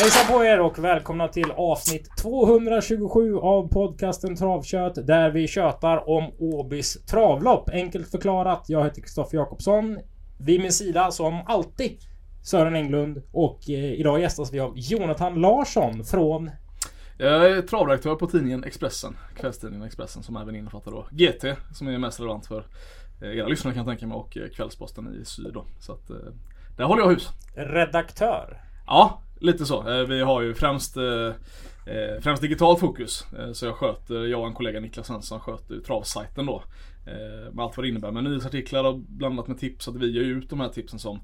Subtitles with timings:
[0.00, 6.32] Hejsan på er och välkomna till avsnitt 227 av podcasten Travkött där vi tjötar om
[6.38, 7.70] Åbys travlopp.
[7.72, 8.64] Enkelt förklarat.
[8.68, 9.98] Jag heter Kristoffer Jakobsson.
[10.40, 11.98] Vid min sida som alltid
[12.42, 16.50] Sören Englund och eh, idag gästas vi av Jonathan Larsson från
[17.18, 21.44] Jag är travredaktör på tidningen Expressen, kvällstidningen Expressen som även innefattar då GT
[21.74, 22.66] som är mest relevant för
[23.22, 25.66] eh, era lyssnare kan jag tänka mig och eh, Kvällsposten i Syd då.
[25.80, 26.16] Så att eh,
[26.76, 27.28] där håller jag hus.
[27.54, 28.62] redaktör.
[28.86, 29.88] Ja, lite så.
[29.88, 31.26] Eh, vi har ju främst eh,
[31.86, 33.26] eh Främst digitalt fokus.
[33.38, 36.62] Eh, så jag sköter, jag och en kollega Niklas Svensson sköter travsajten då.
[37.52, 39.84] Med allt vad det innebär med nyhetsartiklar och blandat med tips.
[39.84, 41.20] Så att vi ger ju ut de här tipsen som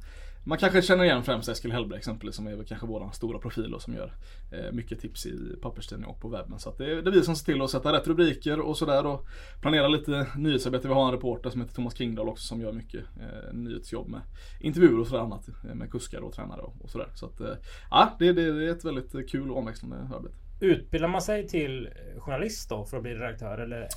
[0.46, 3.74] man kanske känner igen främst Eskil Hellberg exempelvis som är väl kanske våran stora profil
[3.74, 4.14] och som gör
[4.52, 6.58] eh, mycket tips i papperstidning och på webben.
[6.58, 8.76] Så att det, är, det är vi som ser till att sätta rätt rubriker och
[8.76, 9.26] sådär och
[9.60, 10.88] planera lite nyhetsarbete.
[10.88, 14.20] Vi har en reporter som heter Thomas Kingdahl också som gör mycket eh, nyhetsjobb med
[14.60, 17.08] intervjuer och sådär annat eh, med kuskar och tränare och, och sådär.
[17.14, 17.54] Så att eh,
[17.90, 20.34] ja, det, det, det är ett väldigt kul och omväxlande arbete.
[20.60, 23.88] Utbildar man sig till journalist då för att bli redaktör eller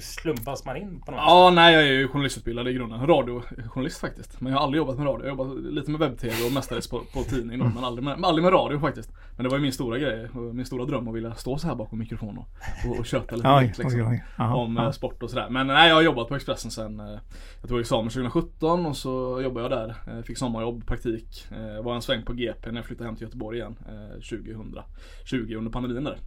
[0.00, 3.06] slumpas man in på något Ja, nej jag är ju journalistutbildad i grunden.
[3.06, 4.40] Radiojournalist faktiskt.
[4.40, 5.26] Men jag har aldrig jobbat med radio.
[5.26, 7.64] Jag har jobbat lite med webb-tv och mestadels på, på tidning då.
[7.64, 9.10] Men aldrig med, aldrig med radio faktiskt.
[9.36, 10.28] Men det var ju min stora grej.
[10.28, 12.46] och Min stora dröm att vilja stå så här bakom mikrofon och,
[12.90, 15.48] och, och köta lite Oj, nytt, liksom, oj, Om eh, sport och sådär.
[15.50, 17.18] Men nej, jag har jobbat på Expressen sen eh,
[17.60, 20.16] Jag tog examen 2017 och så jobbade jag där.
[20.18, 21.46] Eh, Fick sommarjobb, praktik.
[21.82, 23.76] Var en sväng på GP när jag flyttade hem till Göteborg igen.
[23.88, 26.18] eh, 2020 under pandemin där.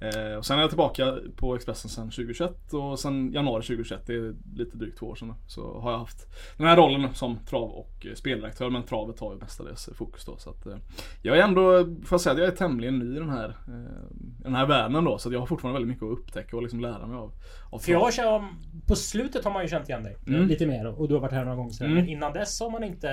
[0.00, 4.14] Eh, och sen är jag tillbaka på Expressen sen 2021 och sen januari 2021, det
[4.14, 7.70] är lite drygt två år sedan så har jag haft den här rollen som trav
[7.70, 10.36] och eh, spelredaktör men travet har ju mestadels fokus då.
[10.38, 10.76] Så att, eh,
[11.22, 14.16] jag är ändå, får jag säga att jag är tämligen ny i den här, eh,
[14.42, 17.06] den här världen då så jag har fortfarande väldigt mycket att upptäcka och liksom lära
[17.06, 17.32] mig av.
[17.70, 18.48] av För jag känner,
[18.86, 20.48] på slutet har man ju känt igen dig Mm.
[20.48, 21.86] lite mer och du har varit här några gånger sedan.
[21.86, 21.98] Mm.
[21.98, 23.10] Men innan dess har man inte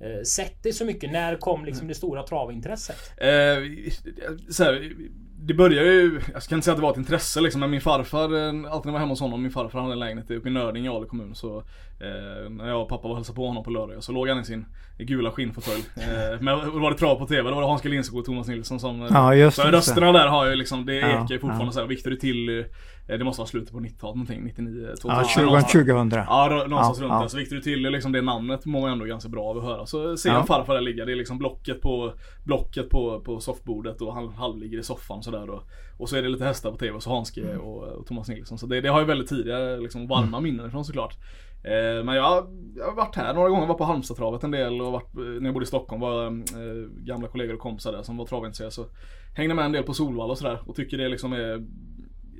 [0.00, 1.12] eh, sett dig så mycket.
[1.12, 2.96] När kom liksom det stora travintresset?
[3.16, 3.82] Eh,
[4.50, 4.92] så här,
[5.40, 7.80] det började ju, jag ska inte säga att det var ett intresse liksom, men min
[7.80, 10.48] farfar, eh, alltid när jag var hemma hos honom, min farfar hade en lägenhet uppe
[10.48, 11.64] i Nördinge i Ale kommun så
[12.00, 14.44] eh, När jag och pappa var hälsade på honom på lördagar så låg han i
[14.44, 14.66] sin
[14.98, 15.82] gula skinnfåtölj.
[15.96, 18.24] Eh, men då var det trav på TV, då var det Hans G Lindskog och
[18.24, 19.72] Thomas Nilsson som eh, Ja, just Så det.
[19.72, 21.72] rösterna där har ju liksom, det Ja, ekar ju fortfarande ja.
[21.72, 25.24] så här, Victor Tilly eh, Det måste vara slutet på 90-talet någonting, 99, 2000 Ja,
[25.34, 25.72] 20, någonstans.
[25.72, 26.10] 2000.
[26.28, 27.20] Ja, någonstans Ja, runt ja.
[27.20, 27.28] där.
[27.28, 29.86] Så Victor Tilly, liksom det namnet mår man ändå ganska bra av att höra.
[29.86, 30.34] Så ser Ja.
[30.36, 31.04] jag farfar där ligga.
[31.04, 32.12] Det är liksom blocket på
[32.44, 35.62] Blocket på, på soffbordet och han halvligger i soffan sådär och,
[35.98, 37.60] och så är det lite hästar på TV och så Hanske Mm.
[37.60, 38.58] och, och Thomas Nilsson.
[38.58, 41.14] Så det, det har ju väldigt tidiga liksom varma minnen ifrån såklart.
[41.62, 42.46] Eh, men jag,
[42.76, 45.44] jag har varit här några gånger, var på Halmstadtravet en del och varit, eh, när
[45.44, 48.86] jag bodde i Stockholm var eh, gamla kollegor och kompisar där som var travintresserade så
[49.34, 51.64] hängde med en del på Solvalla och sådär och tycker det liksom är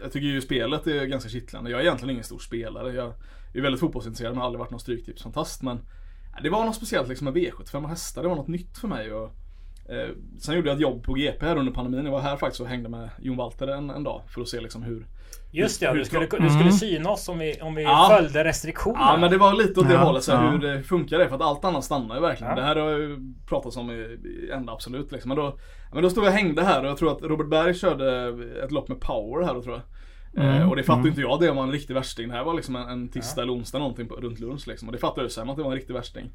[0.01, 1.71] jag tycker ju spelet är ganska kittlande.
[1.71, 2.93] Jag är egentligen ingen stor spelare.
[2.93, 3.13] Jag
[3.55, 5.63] är väldigt fotbollsintresserad men har aldrig varit någon stryktipsfantast.
[5.63, 8.23] Men eh, det var något speciellt liksom med V75 och hästar.
[8.23, 9.13] Det var något nytt för mig.
[9.13, 9.31] Och,
[9.89, 10.09] eh,
[10.39, 12.05] sen gjorde jag ett jobb på GP här under pandemin.
[12.05, 14.61] Jag var här faktiskt och hängde med Jon Walter en, en dag för att se
[14.61, 15.07] liksom hur
[15.51, 16.73] Just det, ja, hur du skulle, du skulle Mm.
[16.73, 18.09] syna oss om vi, om vi Ja.
[18.17, 19.05] följde restriktionerna.
[19.05, 21.29] Ja men det var lite åt det Ja, hållet så här, hur det funkar det
[21.29, 22.51] för att allt annat stannar ju verkligen.
[22.51, 22.57] Ja.
[22.57, 25.29] Det här har jag ju pratat om i, i ända absolut liksom.
[25.29, 25.59] Men då,
[25.93, 28.29] men då stod jag och hängde här och jag tror att Robert Berg körde
[28.65, 29.83] ett lopp med power här då tror jag.
[30.39, 31.09] Eh, Mm, och det fattade mm.
[31.09, 32.29] inte jag det var en riktig värsting.
[32.29, 34.89] Det här var liksom en, en tisdag eller onsdag någonting på, runt lunch liksom.
[34.89, 36.31] Och det fattade jag sen att det var en riktig värsting.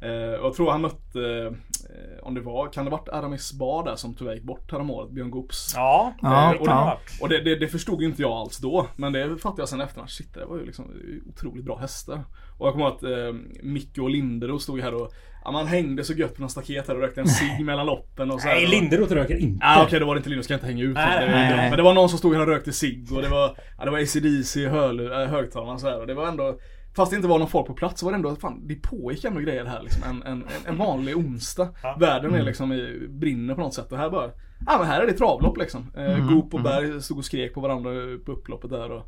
[0.00, 1.52] Eh, och jag tror han mötte,
[1.90, 5.10] eh, om det var, kan det varit Aramis Bar där som tyvärr gick bort häromåret,
[5.10, 5.72] Björn Goops.
[5.76, 6.84] Ja, Ja, det kan det ja.
[6.84, 7.22] varit.
[7.22, 8.86] Och det, det, det förstod inte jag alls då.
[8.96, 10.10] Men det fattade jag sen efterhand.
[10.10, 10.84] Shit, det var ju liksom
[11.28, 12.24] otroligt bra hästar.
[12.58, 15.12] Och jag kommer ihåg att eh, Micke och Linderoth stod här och
[15.44, 18.30] ja, man hängde så gött på någon staket här och rökte en cigg mellan loppen
[18.30, 18.54] och så här.
[18.54, 19.58] Nej, Linderoth röker inte.
[19.66, 21.68] Ja okej, då var det inte Linderoth, ska jag inte hänga ut Nej, det, nej.
[21.70, 23.90] Men det var någon som stod här och rökte cigg och det var, ja, det
[23.90, 26.58] var ACDC i äh, högtalarna så här och det var ändå
[26.96, 29.24] Fast det inte var någon folk på plats så var det ändå, fan det pågick
[29.24, 30.02] ändå grejer här liksom.
[30.02, 31.68] En, en, en- vanlig onsdag.
[31.82, 31.96] Ja.
[32.00, 34.30] Världen är liksom i, brinner på något sätt och här bara
[34.66, 35.86] Ja men här är det travlopp liksom.
[35.96, 37.90] Eh, Mm, Goop och Berg stod och skrek på varandra
[38.26, 39.02] på upploppet där och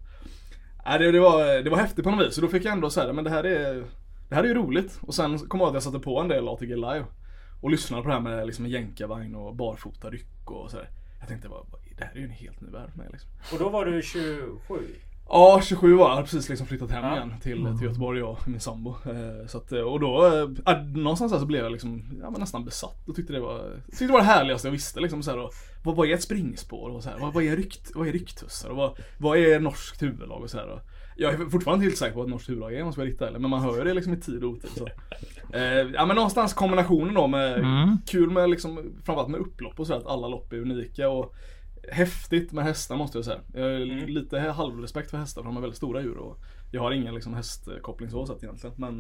[0.84, 2.34] Ja, det, det, var, det var häftigt på något vis.
[2.34, 3.84] Så då fick jag ändå säga men det här är
[4.28, 4.98] Det här är ju roligt.
[5.02, 7.04] Och sen kom jag ihåg att jag satte på en del ATG live.
[7.62, 10.88] Och lyssnade på det här med liksom jänkarvagn och barfota ryck och sådär.
[11.20, 11.62] Jag tänkte bara,
[11.98, 13.30] det här är ju en helt ny värld för mig liksom.
[13.52, 14.74] Och då var du 27.
[15.32, 16.10] Ja, 27 var jag.
[16.10, 17.16] Hade precis liksom flyttat hem Ja.
[17.16, 18.90] igen till, till Göteborg jag och min sambo.
[18.90, 22.40] Eh, Så att, eh, och då, eh, ja, någonstans så blev jag liksom, ja, men
[22.40, 25.30] nästan besatt och tyckte det var, tyckte det var det härligaste jag visste liksom så
[25.30, 25.52] här, och,
[25.84, 28.70] vad, vad är ett springspår och så här, vad, vad är rykt, vad är rycktussar
[28.70, 30.66] och vad, vad är norskt huvudlag och så här.
[30.68, 30.80] Och,
[31.16, 33.00] jag är fortfarande inte helt säker på vad ett norskt huvudlag är om jag ska
[33.02, 34.70] vara riktigt men man hör ju det liksom i tid och otid.
[34.76, 34.86] Så.
[35.56, 35.62] Eh,
[35.94, 37.98] ja men någonstans kombinationen då med Mm.
[38.06, 41.34] kul med liksom, framförallt med upplopp och så här, att alla lopp är unika och
[41.90, 43.40] häftigt med hästar måste jag säga.
[43.54, 44.06] Jag har Mm.
[44.08, 46.38] lite halvrespekt för hästar för de är väldigt stora djur och
[46.72, 48.74] jag har ingen liksom hästkoppling så sett egentligen.
[48.78, 48.98] Men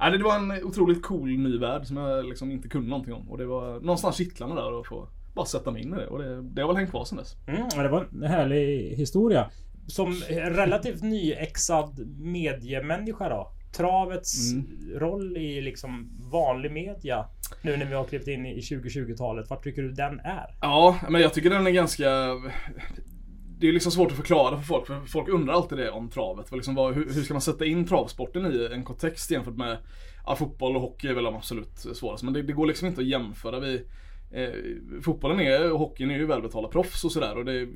[0.00, 3.30] nej, det var en otroligt cool ny värld som jag liksom inte kunde någonting om
[3.30, 6.18] och det var någonstans kittlande där att få, bara sätta mig in i det och
[6.18, 7.36] det, det har väl hängt kvar sen dess.
[7.46, 9.50] Mm, det var en härlig historia.
[9.86, 13.52] Som relativt nyexad mediemänniska då.
[13.72, 14.98] Travets Mm.
[14.98, 17.26] roll i liksom vanlig media.
[17.62, 19.50] Nu när vi har klivit in i 2020-talet.
[19.50, 20.46] Vart tycker du den är?
[20.60, 22.10] Ja, men jag tycker den är ganska
[23.58, 26.52] det är liksom svårt att förklara för folk, för folk undrar alltid det om travet.
[26.52, 29.76] Liksom vad, hur, hur ska man sätta in travsporten i en kontext jämfört med
[30.26, 32.24] ja, fotboll och hockey är väl de absolut svåraste.
[32.24, 33.60] Men det, det går liksom inte att jämföra.
[33.60, 33.84] Vi,
[34.32, 34.50] eh,
[35.02, 37.38] fotbollen är, och hockeyn är ju välbetalda proffs och sådär.
[37.38, 37.68] Och det,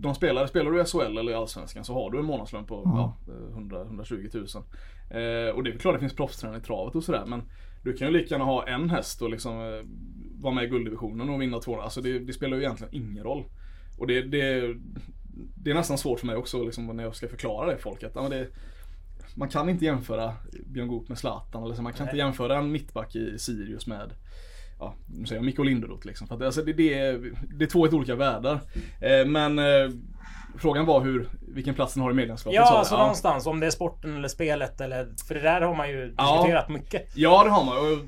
[0.00, 2.82] de spelar, spelar du i SHL eller i Allsvenskan så har du en månadslön på
[2.84, 4.62] ja, 100-120 tusen.
[5.10, 7.24] Eh, och det är klart det finns proffstränare i travet och sådär.
[7.26, 7.42] Men
[7.84, 9.86] du kan ju lika gärna ha en häst och liksom eh,
[10.40, 11.80] vara med i gulddivisionen och vinna två.
[11.80, 13.44] Alltså det, det spelar ju egentligen ingen roll.
[13.98, 14.74] Och det, det,
[15.54, 18.02] det är nästan svårt för mig också liksom, när jag ska förklara det för folk.
[18.02, 18.48] Att, ja, det,
[19.34, 20.34] man kan inte jämföra
[20.66, 21.64] Björn Goop med Zlatan.
[21.64, 22.10] Eller så, man kan Nej.
[22.10, 24.12] inte jämföra en mittback i Sirius med
[24.80, 26.26] Ja, nu säger jag Mikko Linderoth liksom.
[26.26, 28.60] För att, alltså, det, det, är, det är två helt olika världar.
[29.00, 29.90] Eh, men eh,
[30.60, 32.54] frågan var hur, vilken plats den har i medlemskapet.
[32.56, 32.76] Ja, du.
[32.76, 33.46] alltså någonstans.
[33.46, 35.08] Om det är sporten eller spelet eller...
[35.28, 36.32] För det där har man ju Ja.
[36.36, 37.10] diskuterat mycket.
[37.14, 37.76] Ja det har man.
[37.78, 37.98] Och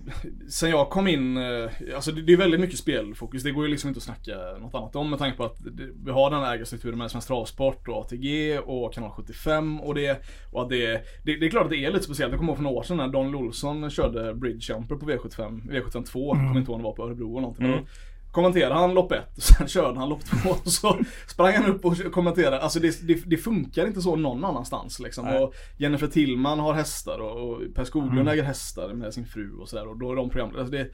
[0.52, 3.42] sen jag kom in, eh, alltså det, det är väldigt mycket spelfokus.
[3.42, 5.56] Det går ju liksom inte att snacka något annat om med tanke på att
[6.04, 10.22] vi har den här ägarstrukturen med Svensk Travsport och ATG och Kanal 75 och det.
[10.52, 10.86] Och att det,
[11.24, 12.30] det, det är klart att det är lite speciellt.
[12.32, 15.70] Jag kommer ihåg för några år sedan när Don Olsson körde Bridge Jumper på V75,
[15.70, 16.36] V75 2.
[16.36, 17.66] Jag kommer inte ihåg om det var på Örebro eller någonting.
[17.66, 17.84] Mm.
[18.32, 20.98] Kommenterade han lopp ett och sen körde han lopp två och så
[21.28, 22.60] sprang han upp och kommenterade.
[22.60, 25.24] Alltså det, det, det funkar inte så någon annanstans liksom.
[25.24, 25.42] Nej.
[25.42, 28.28] Och Jennifer Tillman har hästar och, och Per Skoglund Mm.
[28.28, 29.88] äger hästar med sin fru och sådär.
[29.88, 30.88] Och då är de program, alltså det,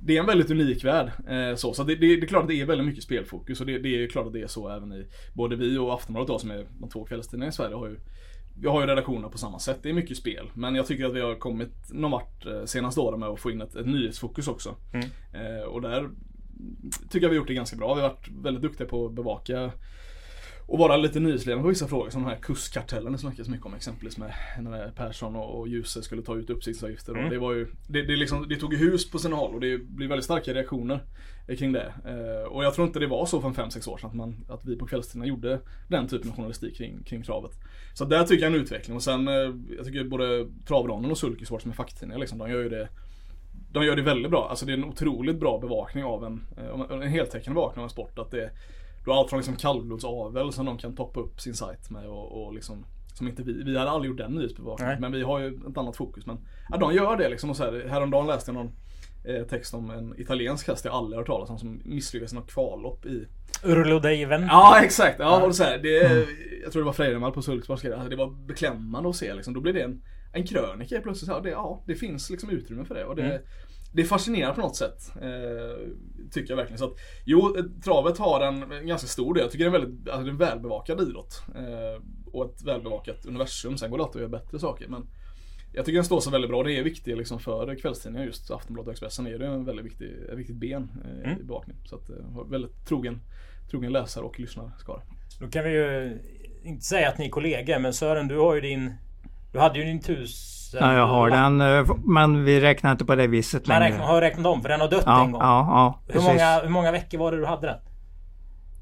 [0.00, 1.12] det är en väldigt unik värld.
[1.28, 3.66] Eh, så så det, det, det är klart att det är väldigt mycket spelfokus och
[3.66, 6.38] det, det är klart att det är så även i både vi och Aftonbladet då
[6.38, 8.00] som är de två kvällstidningarna i Sverige har ju
[8.60, 9.78] vi har ju redaktioner på samma sätt.
[9.82, 10.50] Det är mycket spel.
[10.54, 13.50] Men jag tycker att vi har kommit någon vart eh, senaste åren med att få
[13.50, 14.74] in ett, ett nyhetsfokus också.
[14.92, 15.06] Mm.
[15.32, 16.10] Eh, och där
[17.10, 17.94] tycker jag vi har gjort det ganska bra.
[17.94, 19.72] Vi har varit väldigt duktiga på att bevaka
[20.66, 23.74] och vara lite nyhetsledande på vissa frågor som den här kurskartellen det snackas mycket om
[23.74, 27.12] exempelvis med när Persson och, och Djuse skulle ta ut uppsiktsavgifter.
[27.12, 27.24] Mm.
[27.24, 29.60] Och det var ju, det, det, liksom, det tog ju hus på sina håll och
[29.60, 31.00] det blir väldigt starka reaktioner
[31.48, 31.92] eh, kring det.
[32.04, 34.64] Eh, och jag tror inte det var så för 5-6 år sedan att, man, att
[34.64, 37.52] vi på kvällstidningarna gjorde den typen av journalistik kring, kring travet.
[37.94, 41.62] Så där tycker jag en utveckling och sen eh, jag tycker både Travronden och Sulkesport
[41.62, 42.88] som är facktidningar liksom, de gör ju det
[43.72, 44.48] de gör det väldigt bra.
[44.50, 47.90] Alltså det är en otroligt bra bevakning av en, eh, en heltäckande bevakning av en
[47.90, 48.18] sport.
[48.18, 48.50] Att det,
[49.04, 52.46] du har allt från liksom kallblodsavel som de kan toppa upp sin sajt med och,
[52.46, 52.84] och liksom
[53.14, 55.00] som inte vi, vi hade aldrig gjort den nyhetsbevakningen.
[55.00, 56.26] Men vi har ju ett annat fokus.
[56.26, 56.38] Men
[56.70, 57.50] ja, de gör det liksom.
[57.50, 58.72] Och så här, häromdagen läste jag någon
[59.24, 62.52] eh, text om en italiensk häst jag aldrig hört talas om som misslyckades i något
[62.52, 63.26] kvallopp i
[63.64, 64.48] Urlo dei Venti.
[64.50, 66.26] Ja exakt, ja, och så här, det,
[66.62, 69.54] Jag tror det var Freiremal på Sulksborg alltså, det var beklämmande att se liksom.
[69.54, 70.02] Då blir det en,
[70.36, 71.30] en krönika plötsligt.
[71.30, 73.04] Här, det, ja, det finns liksom utrymme för det.
[73.04, 73.42] Och det, Mm.
[73.92, 75.12] det fascinerar på något sätt.
[75.22, 75.88] Eh,
[76.32, 76.78] tycker jag verkligen.
[76.78, 76.94] Så att,
[77.24, 79.42] jo, travet har en, en ganska stor del.
[79.42, 81.42] Jag tycker det är en väldigt alltså, en välbevakad idrott.
[81.54, 82.02] Eh,
[82.32, 83.76] och ett välbevakat universum.
[83.78, 84.88] Sen går det alltid att göra bättre saker.
[84.88, 85.06] Men
[85.72, 86.62] jag tycker den står sig väldigt bra.
[86.62, 90.10] Det är viktigt liksom för kvällstidningar just Aftonbladet och Expressen är det en väldigt viktig,
[90.32, 91.40] ett viktigt ben eh, Mm.
[91.40, 91.76] i bevakning.
[91.84, 93.20] Så att, eh, väldigt trogen,
[93.70, 95.02] trogen läsare och lyssnarskara.
[95.40, 96.18] Då kan vi ju
[96.64, 98.92] inte säga att ni är kollegor, men Sören, du har ju din...
[99.52, 100.80] Du hade ju din tusen...
[100.80, 101.60] Ja, jag har den.
[101.60, 103.92] eh, Men vi räknar inte på det viset Man längre.
[103.92, 105.40] räknar, har räknat om, för den har dött ja, en gång.
[105.42, 106.28] ja, ja, hur, precis.
[106.28, 107.76] många, hur många veckor var det du hade den?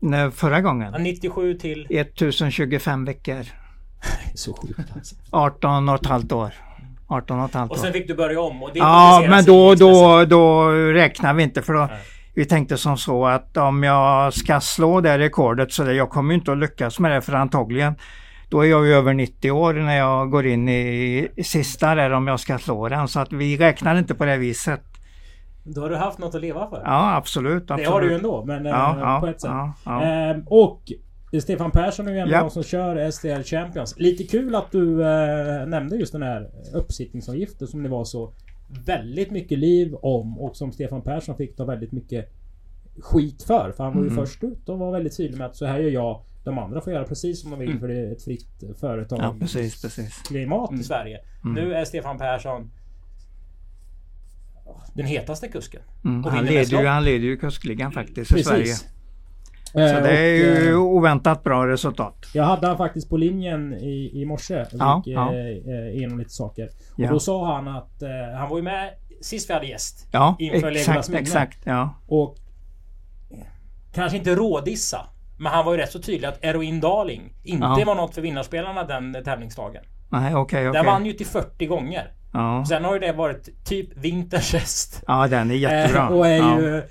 [0.00, 0.94] Nej, Förra Ja, gången?
[1.02, 1.86] 97 till...
[1.90, 3.44] 1025 veckor.
[4.34, 5.14] Så sjukt alltså.
[5.30, 6.52] 18 och ett halvt år.
[7.06, 7.82] 18 och ett halvt Och år.
[7.82, 11.62] sen fick du börja om och det Ja, men då, då, då räknar vi inte
[11.62, 11.98] för då Nej.
[12.34, 16.34] vi tänkte som så att om jag ska slå det rekordet så det, jag kommer
[16.34, 17.94] inte att lyckas med det för antagligen
[18.54, 22.26] då är jag ju över 90 år när jag går in i, sista där om
[22.26, 24.80] jag ska slå den så att vi räknar inte på det viset.
[25.64, 26.82] Då har du haft något att leva för.
[26.84, 27.62] Ja absolut.
[27.62, 27.86] absolut.
[27.86, 29.50] det har du ju ändå, men Ja, eh, ja, på ett sätt.
[29.50, 30.02] ja, ja.
[30.02, 30.82] Ehm, och
[31.42, 32.40] Stefan Persson är ju en av Ja.
[32.40, 33.94] de som kör STL Champions.
[33.98, 38.32] Lite kul att du eh, nämnde just den här uppsittningsavgiften som det var så
[38.86, 42.32] väldigt mycket liv om och som Stefan Persson fick ta väldigt mycket
[43.00, 43.72] skit för.
[43.76, 44.24] För han var ju Mm.
[44.24, 46.20] först ut och var väldigt tydlig med att så här gör jag.
[46.44, 47.80] De andra får göra precis som de vill Mm.
[47.80, 49.18] för det är ett fritt företag.
[49.22, 50.22] Ja precis, precis.
[50.22, 50.84] Klimat i Mm.
[50.84, 51.20] Sverige.
[51.44, 51.54] Mm.
[51.54, 52.70] Nu är Stefan Persson
[54.94, 55.82] den hetaste kusken.
[56.04, 56.24] Mm.
[56.24, 58.62] Och Han, leder ju, han leder ju kuskligan faktiskt i Sverige.
[58.62, 58.88] Precis.
[59.72, 62.26] Så Eh, det är och, ju eh, oväntat bra resultat.
[62.34, 64.60] Jag hade han faktiskt på linjen i, i morse.
[64.62, 65.32] Och Ja, gick ja.
[65.34, 66.68] eh, eh, igenom lite saker.
[66.96, 67.06] Ja.
[67.06, 68.08] Och då sa han att eh,
[68.38, 70.08] han var ju med sist vi hade gäst.
[70.12, 71.58] Ja, inför exakt, exakt.
[71.64, 71.94] Ja.
[72.06, 72.36] Och
[73.30, 73.38] eh,
[73.94, 75.06] kanske inte rådissa.
[75.44, 77.82] Men han var ju rätt så tydlig att Eroin Darling inte Ja.
[77.86, 79.84] var något för vinnarsppelarna den tävlingsdagen.
[80.08, 80.78] Nej, okej, okej.
[80.82, 82.12] Den vann ju till 40 gånger.
[82.32, 82.64] Ja.
[82.68, 85.02] Sen har ju det varit typ vinterns häst.
[85.06, 86.02] ja, den är jättebra.
[86.02, 86.60] Eh, och är ja.
[86.60, 86.82] ju...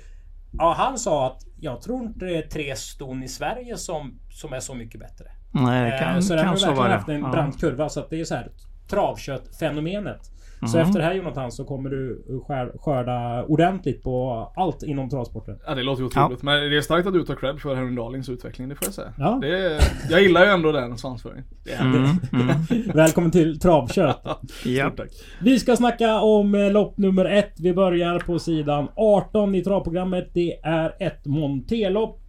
[0.58, 4.52] Ja, han sa att jag tror inte det är tre ston i Sverige som, som
[4.52, 5.24] är så mycket bättre.
[5.52, 7.88] Nej, det kan, Eh, så den har kan så verkligen haft en brant kurva.
[7.88, 8.48] Så att det är så här
[8.88, 10.30] travkött-fenomenet.
[10.66, 10.88] Så Mm.
[10.88, 15.58] efter det här Jonathan så kommer du skär- skörda ordentligt på allt inom travsporten.
[15.66, 16.42] Ja det låter ju otroligt.
[16.42, 18.94] Men det är starkt att du tar cred för Henry Darlings utveckling, det får jag
[18.94, 19.12] säga.
[19.18, 19.38] Ja.
[19.42, 19.80] Det är,
[20.10, 21.44] jag gillar ju ändå den svansföringen.
[21.80, 21.94] Mm,
[22.32, 22.56] mm.
[22.94, 24.20] Välkommen till Travkött.
[24.64, 24.90] Ja.
[24.96, 25.08] Tack.
[25.40, 27.52] Vi ska snacka om eh, lopp nummer ett.
[27.60, 30.30] Vi börjar på sidan 18 i travprogrammet.
[30.34, 32.20] Det är ett Montelopp.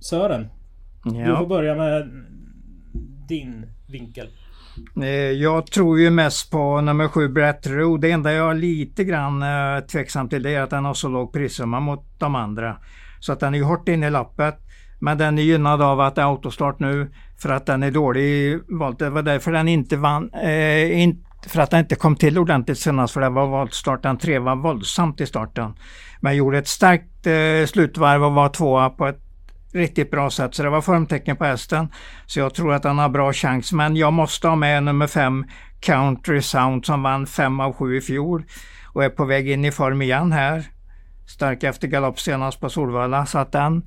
[0.00, 0.46] Sören,
[1.04, 1.46] du får Ja.
[1.48, 2.08] börja med
[3.28, 4.28] din vinkel.
[5.02, 7.98] Eh, jag tror ju mest på nummer sju Brett Roe.
[7.98, 11.08] Det enda jag är lite grann eh, tveksam till det är att den har så
[11.08, 12.76] låg prissumma mot de andra.
[13.20, 14.54] Så att den är ju hårt inne i lappet.
[14.98, 18.22] Men den är gynnad av att det är autostart nu för att den är dålig
[18.22, 18.98] i volt.
[18.98, 20.30] Det var därför den inte vann.
[20.34, 24.02] Eh, in, för att den inte kom till ordentligt senast för det var voltstart.
[24.02, 25.74] Den tre var våldsamt i starten.
[26.20, 29.25] Men gjorde ett starkt eh, slutvarv och var tvåa på ett
[29.76, 30.54] riktigt bra sätt.
[30.54, 31.88] Så det var formtecken på hästen.
[32.26, 33.72] Så jag tror att han har bra chans.
[33.72, 35.44] Men jag måste ha med nummer fem
[35.80, 38.44] Country Sound som vann fem av sju i fjol.
[38.92, 40.64] Och är på väg in i form igen här.
[41.28, 43.26] Stark efter galopp senast på Solvalla.
[43.26, 43.82] Så att den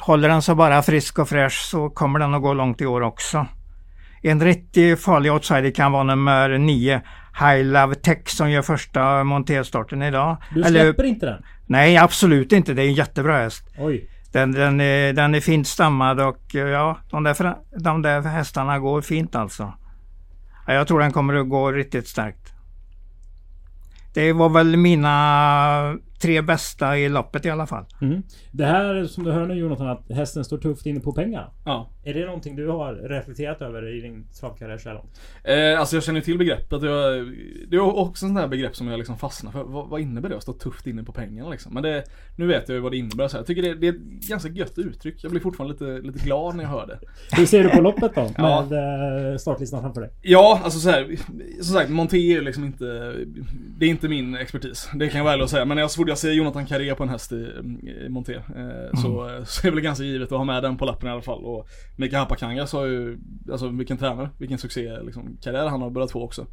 [0.00, 3.00] håller den sig bara frisk och fräsch så kommer den att gå långt i år
[3.00, 3.46] också.
[4.22, 7.00] En riktigt farlig outsider kan vara nummer nio
[7.40, 10.36] High Love Tech som gör första montéstarten idag.
[10.54, 11.42] Du Eller- släpper inte den?
[11.66, 12.74] Nej, absolut inte.
[12.74, 13.62] Det är en jättebra häst.
[13.78, 14.08] Oj.
[14.32, 18.78] Den, den, är, den är fint stammad och eh, ja, de där, de där hästarna
[18.78, 19.72] går fint alltså.
[20.66, 22.52] Ja, jag tror den kommer att gå riktigt starkt.
[24.14, 27.84] Det var väl mina tre bästa i loppet i alla fall.
[28.00, 28.22] Mm.
[28.50, 31.50] Det här som du hör nu Jonathan, att hästen står tufft inne på pengar.
[31.64, 31.90] Ja.
[32.04, 35.20] Är det någonting du har reflekterat över i din travkarriär så här långt?
[35.44, 36.82] Eh, alltså jag känner till begreppet.
[36.82, 37.26] Jag,
[37.68, 39.64] det är också en sån här begrepp som jag liksom fastnar för.
[39.64, 41.74] Vad, vad innebär det att stå tufft inne på pengarna liksom?
[41.74, 42.04] Men det,
[42.36, 43.28] nu vet jag ju vad det innebär.
[43.28, 45.24] Så jag tycker det, det är ett ganska gött uttryck.
[45.24, 46.98] Jag blir fortfarande lite, lite glad när jag hör det.
[47.36, 48.30] Hur ser du på loppet då?
[48.38, 48.66] Ja.
[48.70, 50.10] Med eh, startlistan framför dig?
[50.22, 51.16] Ja, alltså så här,
[51.62, 53.14] som sagt, Monté är liksom inte,
[53.78, 54.88] det är inte min expertis.
[54.94, 55.64] Det kan jag väl säga.
[55.64, 57.36] Men jag, så fort jag ser Jonathan Carré på en häst i,
[58.06, 60.84] i Monté eh, så, så är det väl ganska givet att ha med den på
[60.84, 61.44] lappen i alla fall.
[61.44, 63.18] Och Mika Hapakangas har ju,
[63.52, 66.46] alltså vilken tränare, vilken succé liksom, karriär han har börjat få också.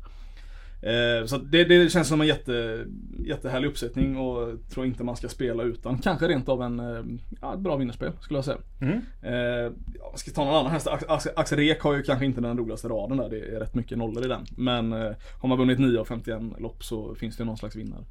[0.81, 2.85] Eh, så det, det känns som en jätte,
[3.25, 7.03] jättehärlig uppsättning och tror inte man ska spela utan kanske rent av en, eh,
[7.41, 8.57] ja, ett bra vinnarspel skulle jag säga.
[8.81, 8.97] Mm.
[9.21, 9.71] Eh,
[10.15, 10.87] ska ta någon annan häst.
[10.87, 13.29] Ax- Ax- Axel Ek har ju kanske inte den roligaste raden där.
[13.29, 14.45] Det är rätt mycket nollor i den.
[14.57, 18.03] Men eh, har man vunnit 9 av 51 lopp så finns det någon slags vinnare.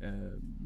[0.00, 0.10] Eh,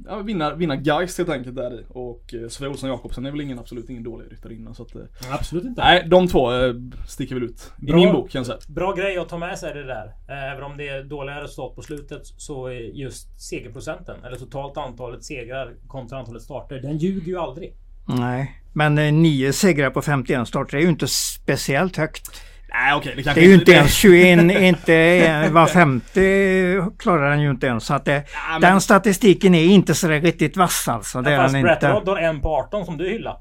[0.07, 1.85] ja, vinna, vinna Geist helt enkelt där i.
[1.89, 4.75] Och eh, Sofia Olsson Jakobsen är väl ingen, absolut ingen dålig ryttarinna.
[4.75, 5.81] Så att, eh, Absolut inte.
[5.81, 6.75] nej, de två eh,
[7.09, 7.73] sticker väl ut.
[7.83, 7.97] I Bra.
[7.97, 8.59] min bok kan jag säga.
[8.69, 10.13] Bra grej att ta med sig det där.
[10.53, 15.25] Även om det är dåliga resultat på slutet så är just segerprocenten, eller totalt antalet
[15.25, 17.77] segrar kontra antalet starter, den ljuger ju aldrig.
[18.09, 22.31] Nej, men eh, nio segrar på 51 starter är ju inte speciellt högt.
[22.75, 27.51] Nej okej, det Det är ju inte ens 21, inte var 50 klarar den ju
[27.51, 27.85] inte ens.
[27.85, 31.23] Så att det, men- den statistiken är inte så riktigt vass alltså.
[31.23, 31.93] Det är Fast den inte.
[31.93, 33.37] Rod har en på 18 som du hyllar.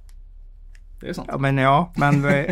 [1.02, 1.30] Det är sant.
[1.32, 2.46] Ja men ja, men, eh,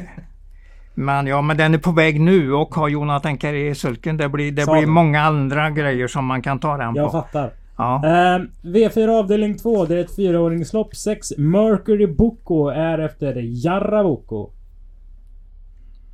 [0.94, 4.18] men, ja, men den är på väg nu och har Jonathan Carré i sulken.
[4.18, 4.88] Det blir, det Sa blir du?
[4.88, 7.12] många andra grejer som man kan ta den Jag på.
[7.12, 7.52] fattar.
[7.78, 7.96] Ja.
[8.06, 9.86] Eh, V4 avdelning 2.
[9.86, 10.96] Det är ett fyraåringslopp.
[10.96, 13.34] 6 Mercury Boko är efter
[13.66, 14.52] Jarra Boko.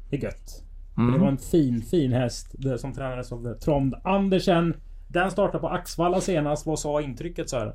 [0.09, 0.61] Det är gött.
[0.95, 1.27] Det var Mm.
[1.27, 4.73] en fin, fin häst det som tränades av Trond Andersen.
[5.07, 6.65] Den startade på Axvalla senast.
[6.65, 7.67] Vad sa intrycket så här?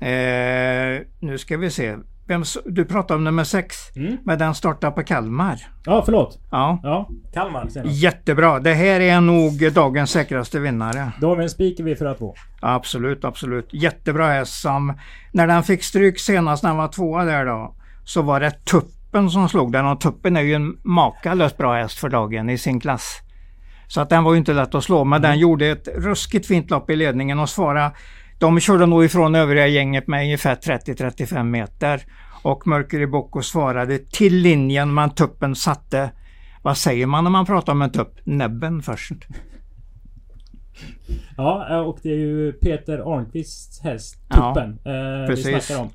[0.00, 1.96] Eh, nu ska vi se.
[2.26, 3.76] Vem, du pratar om nummer 6.
[3.96, 4.16] Mm.
[4.24, 5.60] Men den startar på Kalmar.
[5.86, 6.38] Ja, förlåt.
[6.50, 6.80] Ja.
[6.82, 7.94] Ja, Kalmar senast.
[8.02, 8.60] Jättebra.
[8.60, 11.12] Det här är nog dagens säkraste vinnare.
[11.20, 12.34] Då har vi en spik i V4 2.
[12.60, 13.68] Ja, absolut, absolut.
[13.74, 14.92] Jättebra häst som...
[15.32, 17.74] När den fick stryk senast när han var tvåa där då.
[18.04, 18.64] Så var det
[19.12, 22.58] Tuppen som slog den och Tuppen är ju en makalöst bra häst för dagen i
[22.58, 23.20] sin klass.
[23.88, 26.70] Så att den var ju inte lätt att slå men den gjorde ett ruskigt fint
[26.70, 27.92] lopp i ledningen och svara.
[28.38, 32.02] De körde nog ifrån övriga gänget med ungefär 30-35 meter.
[32.42, 36.10] Och Mercury Bocco svarade till linjen men Tuppen satte
[36.62, 38.18] vad säger man när man pratar om en tupp?
[38.24, 39.12] Näbben först.
[41.36, 45.90] Ja, och det är ju Peter Arnqvists häst, Ja, Tuppen, eh, vi snackar om.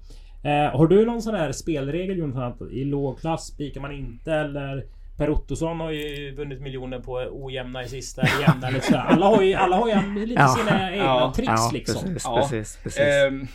[0.48, 2.44] Eh, har du någon sån här spelregel Jonathan?
[2.52, 4.86] Att I låg klass spikar man inte eller
[5.18, 9.00] Per Ottosson har ju vunnit miljoner på ojämna i sista, jämna eller sådär.
[9.08, 10.48] Alla har ju, alla har ju lite Ja.
[10.48, 12.02] sina egna Ja, tricks ja liksom.
[12.04, 12.38] precis, Ja.
[12.42, 13.00] precis, precis.
[13.02, 13.48] Ehm,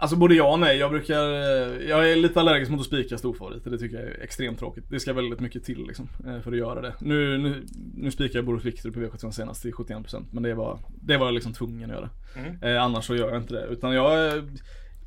[0.00, 0.76] Alltså både ja och nej.
[0.78, 1.14] Jag brukar...
[1.32, 3.70] eh, Jag är lite allergisk mot att spika storfavoriter.
[3.70, 4.84] Det tycker jag är extremt tråkigt.
[4.90, 6.08] Det ska väldigt mycket till liksom.
[6.26, 6.94] eh, För att göra det.
[7.00, 7.64] Nu, nu,
[7.94, 11.26] nu spikar jag Borås Victor på V75 senast till 71% men det var, det var
[11.26, 12.10] jag liksom tvungen att göra.
[12.36, 12.62] Mm.
[12.76, 13.66] Eh, annars så gör jag inte det.
[13.66, 14.42] Utan jag...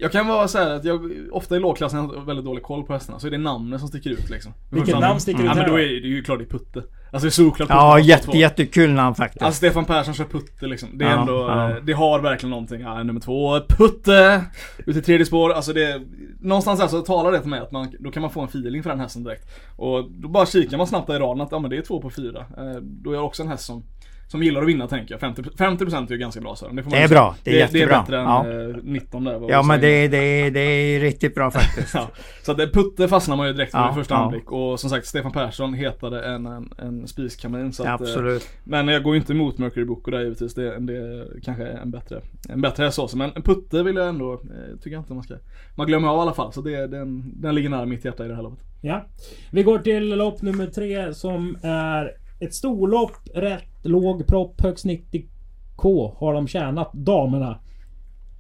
[0.01, 2.83] Jag kan vara så här att jag ofta i lågklassen har jag väldigt dålig koll
[2.83, 3.19] på hästarna.
[3.19, 4.53] Så är det namnet som sticker ut liksom.
[4.71, 5.79] Vilket namn sticker ut Ja men här då då?
[5.79, 6.83] är det ju klart det är Putte.
[7.11, 7.73] Alltså det är såklart Putte.
[7.73, 9.43] Ja, jätte, jättekul namn faktiskt.
[9.43, 10.97] Alltså Stefan Persson kör Putte liksom.
[10.97, 11.79] Det är Ja, ändå, ja.
[11.83, 12.81] det har verkligen någonting.
[12.81, 14.45] Ja, nummer två, Putte!
[14.85, 15.53] Ut i tredje spår.
[15.53, 16.01] Alltså det,
[16.39, 18.83] någonstans här så talar det till mig att man, då kan man få en feeling
[18.83, 19.43] för den hästen direkt.
[19.77, 22.01] Och då bara kikar man snabbt där i raden att ja men det är två
[22.01, 22.39] på fyra.
[22.39, 23.83] Eh, då är jag också en häst som
[24.31, 25.19] som gillar att vinna tänker jag.
[25.19, 26.75] 50, 50% är ju ganska bra Sören.
[26.75, 27.19] får man Det är säga.
[27.19, 27.35] bra.
[27.43, 27.95] Det är Det, jättebra.
[27.95, 28.49] är bättre än Ja.
[28.69, 29.39] eh, 19 där.
[29.39, 31.93] vad Ja men det, det, det är riktigt bra faktiskt.
[31.93, 32.09] Ja,
[32.43, 34.19] så det, Putte fastnar man ju direkt med Ja, i första ja.
[34.25, 34.51] anblick.
[34.51, 37.73] Och som sagt Stefan Persson hetare än en, en spiskamin.
[37.73, 38.49] Så att, eh, Absolut.
[38.63, 40.53] men jag går ju inte emot Mercury Book och det är givetvis.
[40.53, 43.17] Det, det kanske är en bättre, en bättre häst så.
[43.17, 45.33] Men en Putte vill jag ändå, eh, tycker jag inte man ska.
[45.75, 46.53] Man glömmer av i alla fall.
[46.53, 48.65] Så det, den, den ligger nära mitt hjärta i det här loppet.
[48.81, 49.05] Ja.
[49.51, 52.11] Vi går till lopp nummer tre som är
[52.41, 53.17] ett storlopp.
[53.33, 57.59] Rätt låg propp, högst 90K har de tjänat, damerna.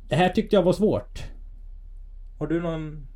[0.09, 1.23] Det här tyckte jag var svårt.
[2.39, 3.07] Har du någon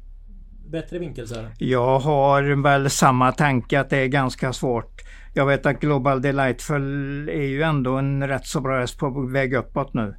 [0.67, 1.51] bättre vinkel Sören?
[1.57, 5.01] Jag har väl samma tanke att det är ganska svårt.
[5.33, 9.53] Jag vet att Global Delightful är ju ändå en rätt så bra häst på väg
[9.53, 10.15] uppåt nu.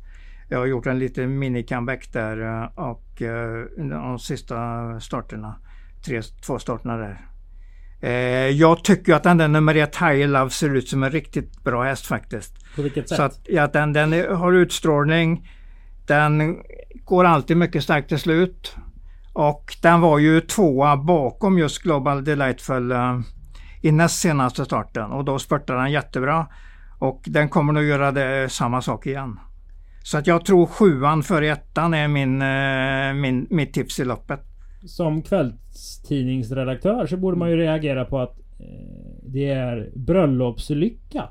[0.48, 4.56] Jag har gjort en liten mini-comeback där eh, och eh, de sista
[5.00, 5.56] starterna.
[6.06, 7.35] Tre, två starterna där.
[8.00, 8.10] Eh,
[8.48, 11.84] Jag tycker att den där nummer ett High Love ser ut som en riktigt bra
[11.84, 12.76] häst faktiskt.
[12.76, 13.16] På vilket sätt?
[13.16, 15.48] Så att, ja, den, den är- har utstrålning.
[16.06, 16.56] Den
[17.04, 18.76] går alltid mycket starkt till slut.
[19.32, 23.18] Och den var ju tvåa bakom just Global Delightful eh,
[23.82, 26.46] i näst senaste starten och då spurtade den jättebra.
[26.98, 29.40] Och den kommer nog göra det, samma sak igen.
[30.02, 34.40] Så att jag tror sjuan före ettan är min, eh, min, mitt tips i loppet.
[34.84, 38.66] Som kvällstidningsredaktör så borde man ju reagera på att eh,
[39.22, 41.28] det är bröllopslycka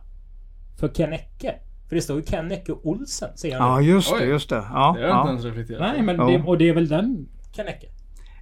[0.80, 1.56] för Ken Ecke.
[1.90, 4.56] För det står ju Ken Ecke Olsen, ser jag Ja just det, just det.
[4.56, 5.30] Ja, Det har jag inte ja.
[5.30, 7.88] ens reflekterat Nej men det, och det är väl den Ken Ecke?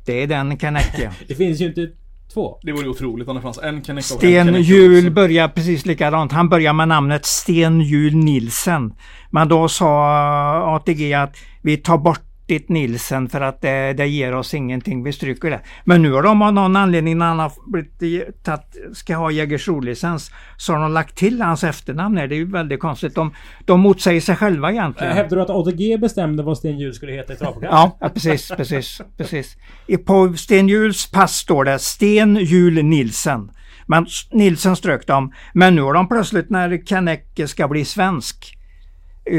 [0.06, 1.12] Det är den Kanecke.
[1.28, 1.90] Det finns ju inte
[2.34, 2.60] två.
[2.62, 5.14] Det vore otroligt om det fanns en en Sten Olsson.
[5.14, 6.32] börjar precis likadant.
[6.32, 8.94] Han börjar med namnet Sten Hjul Nilsen.
[9.32, 14.36] Men då sa ATG att vi tar bort ditt Nilsen för att det, det ger
[14.36, 15.04] oss ingenting.
[15.04, 15.62] Vi stryker det.
[15.84, 20.32] Men nu har de av någon anledning när han har blivit, tatt, ska ha Jägersro-licens
[20.58, 22.28] så har de lagt till hans efternamn här.
[22.28, 23.16] Det är ju väldigt konstigt.
[23.16, 23.34] De,
[23.66, 25.14] de motsäger sig själva egentligen.
[25.14, 27.92] Hävdar du att ATG bestämde vad Sten Hjul skulle heta i travprogram?
[28.00, 29.58] Ja, precis, precis, precis.
[30.06, 33.52] På Sten Hjuls pass står det Sten Hjul Nilsen.
[33.86, 35.34] Men Nilsen strök dem.
[35.54, 38.53] Men nu har de plötsligt när Kanecke ska bli svensk,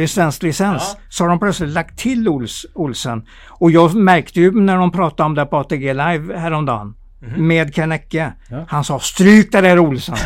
[0.09, 1.01] svensk licens, Ja.
[1.09, 3.27] så har de plötsligt lagt till Ols, Olsen.
[3.49, 6.95] Och jag märkte ju när de pratade om det på ATG Live häromdagen.
[7.37, 8.33] Med Kanecke.
[8.49, 8.65] Ja.
[8.69, 10.17] Han sa stryk det där Olsen.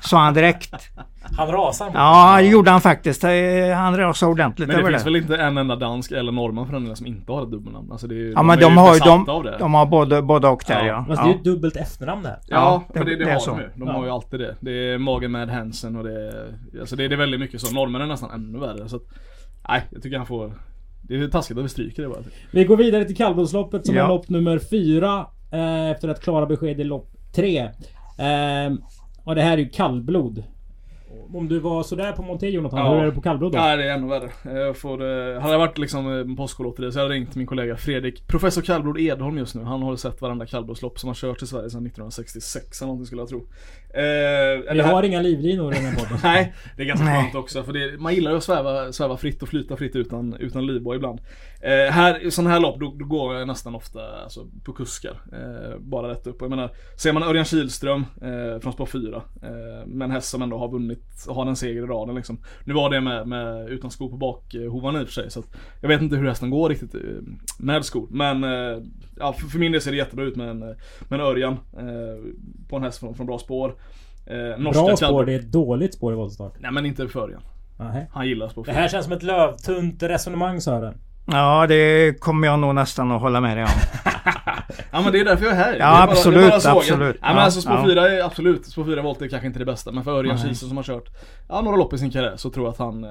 [0.00, 0.74] sa han direkt.
[1.36, 3.22] Han rasar mot Ja, det gjorde han faktiskt.
[3.76, 5.10] Han rasade ordentligt Men det över finns det.
[5.10, 7.92] väl inte en enda dansk eller norrman för den som inte har ett dubbelnamn?
[7.92, 9.24] Alltså det är, Ja men är de har ju de,
[9.58, 11.04] de har både, både och där Ja, ja.
[11.08, 12.38] Fast det är ju ett dubbelt efternamn där.
[12.48, 13.50] Ja, Ja, det, det- det, det är har så.
[13.50, 13.68] de ju.
[13.76, 13.92] De Ja.
[13.94, 14.56] har ju alltid det.
[14.60, 17.74] Det är Magen med Hansen och det är, alltså det, det är väldigt mycket så.
[17.74, 18.88] Norrmännen är nästan ännu värre.
[18.88, 19.02] Så att,
[19.68, 20.52] nej, jag tycker han får...
[21.02, 22.20] Det är taskigt att vi stryker det bara.
[22.52, 24.04] Vi går vidare till kallblodsloppet som Ja.
[24.04, 25.26] är lopp nummer fyra.
[25.52, 27.58] Eh, efter att klara besked i lopp tre.
[28.18, 28.72] Eh,
[29.24, 30.44] och det här är ju kallblod.
[31.34, 32.92] Om du var sådär på Monté Jonathan, Ja.
[32.94, 33.58] hur är det på kallblod då?
[33.58, 34.30] Nej, det är ännu värre.
[34.60, 37.76] Jag får, eh, hade jag varit liksom en påskolotteri så hade jag ringt min kollega
[37.76, 39.62] Fredrik, professor kallblod Edholm just nu.
[39.62, 43.20] Han har sett varenda kallblodslopp som har kört i Sverige sedan 1966 eller någonting skulle
[43.22, 43.42] jag tro.
[43.94, 46.18] Eh, Vi det här- har inga livlinor i den här podden.
[46.22, 47.22] Nej, det är ganska Nej.
[47.22, 50.34] skönt också för det, man gillar ju att sväva, sväva fritt och flyta fritt utan,
[50.34, 51.20] utan livboj ibland.
[51.62, 55.20] Eh, här, I sådana här lopp då, då går jag nästan ofta alltså, på kuskar.
[55.32, 56.36] Eh, bara rätt upp.
[56.40, 60.42] Jag menar, ser man Örjan Kihlström eh, från spår 4 eh, med en häst som
[60.42, 62.38] ändå har vunnit, har en seger i raden liksom.
[62.64, 65.30] Nu var det med, med utan skor på bakhovarna i och för sig.
[65.30, 65.46] Så att
[65.80, 67.00] jag vet inte hur hästen går riktigt eh,
[67.58, 68.08] med skor.
[68.10, 68.82] Men eh,
[69.18, 70.76] ja, för, för min del ser det jättebra ut med en, med
[71.10, 72.32] en Örjan eh,
[72.68, 73.74] på en häst från, från bra spår.
[74.26, 76.54] Eh, norska Bra spår, det är ett dåligt spår i voltstart.
[76.60, 77.38] Nej men inte för.
[77.78, 78.08] Nej.
[78.12, 80.94] Han gillar spår Det här känns som ett lövtunt resonemang Sören.
[81.26, 83.70] Ja, det kommer jag nog nästan att hålla med dig om.
[84.92, 85.76] Ja men det är därför jag är här.
[85.78, 87.16] Ja, är bara, absolut, absolut.
[87.20, 87.84] Ja men Ja, alltså spår ja.
[87.84, 89.92] 4 är absolut, spår 4 volt är kanske inte det bästa.
[89.92, 90.38] Men för Örjan.
[90.38, 91.08] Kihlström som har kört
[91.48, 93.10] ja, några lopp i sin karriär så tror jag att han, eh,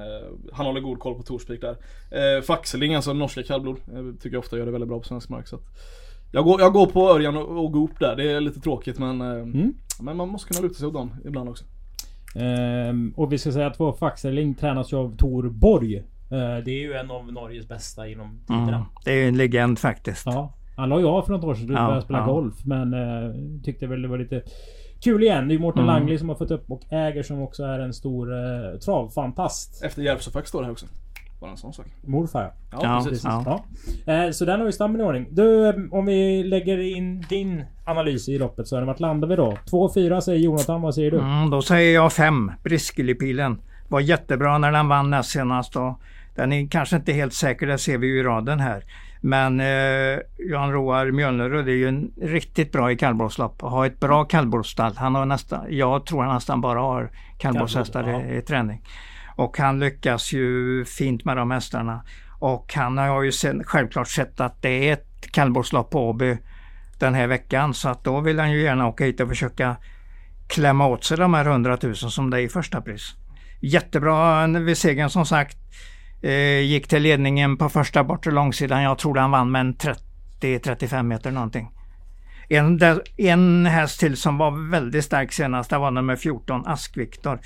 [0.54, 1.76] han håller god koll på Torsvik där.
[2.12, 5.30] Eh, Faxeling, alltså norska kallblod, eh, tycker jag ofta gör det väldigt bra på svensk
[5.30, 5.48] mark.
[5.48, 5.64] Så att
[6.32, 8.16] jag, går, jag går på Örjan och, och Goop där.
[8.16, 9.74] Det är lite tråkigt men, eh, Mm.
[10.04, 11.66] Men man måste kunna luta sig åt dem ibland också.
[12.36, 15.98] Ehm, och vi ska säga att två Faxerling tränas ju av Tor Borg.
[15.98, 16.04] Eh,
[16.66, 18.68] det är ju en av Norges bästa genom tiderna.
[18.68, 18.82] Mm.
[19.06, 20.26] Det är ju en legend faktiskt.
[20.26, 20.54] Ja.
[20.78, 22.26] Han la ju av för något år sedan och Ja, började spela ja.
[22.26, 22.56] golf.
[22.66, 24.42] Men eh, tyckte väl det var lite
[25.04, 25.48] kul igen.
[25.48, 25.96] Det är ju Mårten Mm.
[25.96, 29.84] Langli som har fått upp och äger som också är en stor eh, travfantast.
[29.84, 30.86] Efter Järvsöfax står det här också.
[31.40, 31.86] Bara en sån sak.
[32.06, 32.52] Morfar ja.
[32.72, 33.24] Ja, Ja, precis.
[33.24, 33.64] ja.
[34.06, 34.14] Ja.
[34.14, 35.28] Eh, så den har ju stammen i ordning.
[35.32, 39.28] Du, eh, om vi lägger in din analys i loppet så är det vart landar
[39.28, 39.58] vi då?
[39.72, 41.20] 2-4 säger Jonathan, vad säger du?
[41.20, 42.52] Mm, då säger jag fem.
[42.64, 43.62] Briskelipilen.
[43.88, 45.76] Var jättebra när den vann näst senast.
[45.76, 46.00] Och
[46.36, 48.84] den är kanske inte helt säker, det ser vi ju i raden här.
[49.22, 50.20] Men eh,
[50.52, 54.94] Jan Roar Mjölnerud är ju en riktigt bra i kallblåslopp och har ett bra kallblåsstall.
[54.98, 58.82] Han har nästan, jag tror han nästan bara har kallblåshästar Kallblås, i, i träning.
[59.40, 62.04] Och han lyckas ju fint med de hästarna.
[62.40, 66.38] Och han har ju sen, självklart sett att det är ett kallblåslopp på Åby
[67.00, 67.74] den här veckan.
[67.74, 69.76] Så att då vill han ju gärna åka hit och försöka
[70.48, 73.14] klämma åt sig de här 100 000 som det är i första pris.
[73.62, 75.58] Jättebra eh, vid segern som sagt.
[76.22, 78.84] Eh, gick till ledningen på första bortre långsidan.
[78.84, 79.76] Jag tror han vann med en
[80.42, 81.72] 30-35 meter någonting.
[82.50, 82.80] En,
[83.18, 87.40] en häst till som var väldigt stark senast, det var nummer 14, Ask-Viktor.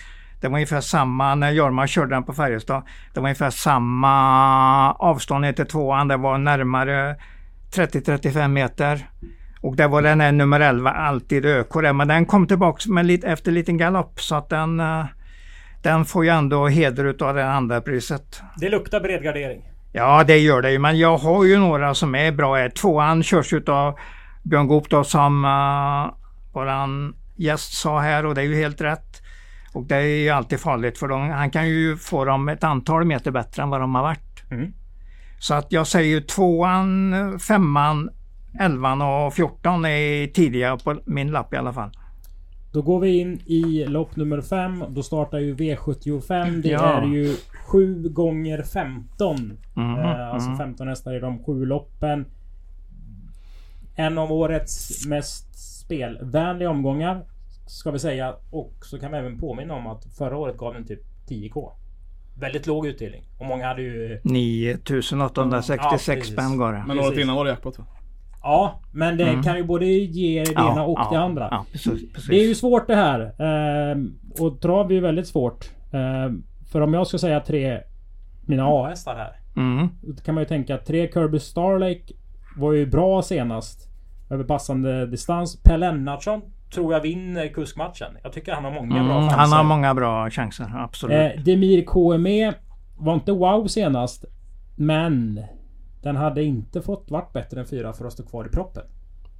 [0.43, 2.83] Det var ungefär samma när Jorma körde den på Färjestad.
[3.13, 6.07] Det var ungefär samma avstånd ner till tvåan.
[6.07, 7.15] Det var närmare
[7.75, 9.09] 30-35 meter.
[9.61, 11.93] Och det var den här nummer 11, alltid ÖK där.
[11.93, 15.05] Men den kom tillbaks med lite, efter en liten galopp så att den, eh,
[15.83, 18.41] den får ju ändå heder utav det andra priset.
[18.57, 19.61] Det luktar bred gardering.
[19.91, 22.55] Ja det gör det ju men jag har ju några som är bra.
[22.55, 22.69] här.
[22.69, 23.99] Tvåan körs utav
[24.43, 26.13] Björn Goop då som uh,
[26.53, 29.12] våran gäst sa här och det är ju helt rätt.
[29.73, 31.29] Och det är ju alltid farligt för dem.
[31.29, 34.51] han kan ju få dem ett antal meter bättre än vad de har varit.
[34.51, 34.73] Mm.
[35.39, 38.09] Så att jag säger tvåan, femman,
[38.59, 41.89] elvan och fjorton är tidiga på min lapp i alla fall.
[42.73, 44.83] Då går vi in i lopp nummer 5.
[44.89, 46.61] Då startar ju V75.
[46.61, 47.01] Det Ja.
[47.01, 47.35] är ju
[47.71, 49.57] 7 gånger 15.
[49.73, 50.55] Mhm, Eh, alltså.
[50.57, 52.25] 15 hästar i de sju loppen.
[53.95, 57.21] En av årets mest spelvänliga omgångar.
[57.65, 58.35] Ska vi säga.
[58.51, 60.99] Och så kan vi även påminna om att förra året gav den typ
[61.29, 61.71] 10k.
[62.39, 63.23] Väldigt låg utdelning.
[63.39, 64.19] Och många hade ju...
[64.23, 66.33] 9866 Ja, precis.
[66.33, 66.83] spänn går det.
[66.87, 67.85] Men året innan var det jackpot va?
[68.41, 69.43] Ja, men det Mm.
[69.43, 71.47] kan ju både ge det ena och det andra.
[71.51, 72.29] Ja, precis, precis.
[72.29, 73.41] Det är ju svårt det här.
[73.41, 75.69] Ehm, och trav är ju väldigt svårt.
[75.93, 77.81] Ehm, för om jag ska säga tre
[78.45, 79.39] mina A-hästar här.
[79.61, 79.87] Mm.
[80.01, 82.13] Då kan man ju tänka att tre Kirby Starlake
[82.57, 83.87] var ju bra senast.
[84.29, 85.63] Över passande distans.
[85.63, 86.41] Per Lennartsson
[86.73, 88.17] tror jag vinner kuskmatchen.
[88.23, 89.37] Jag tycker han har många bra Mm, chanser.
[89.37, 91.35] han har många bra chanser, absolut.
[91.35, 92.53] Eh, Demir KME
[92.97, 94.25] var inte wow senast.
[94.75, 95.41] Men
[96.03, 98.83] den hade inte fått vart bättre än fyra för att stå kvar i proppen.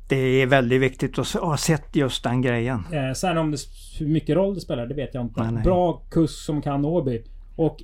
[0.10, 2.84] Det är väldigt viktigt att ha sett just den grejen.
[2.92, 3.58] Eh, sen om det,
[4.00, 5.52] hur mycket roll det spelar, det vet jag inte.
[5.52, 5.64] Nej.
[5.64, 7.24] Bra kusk som kan Åby.
[7.56, 7.78] Och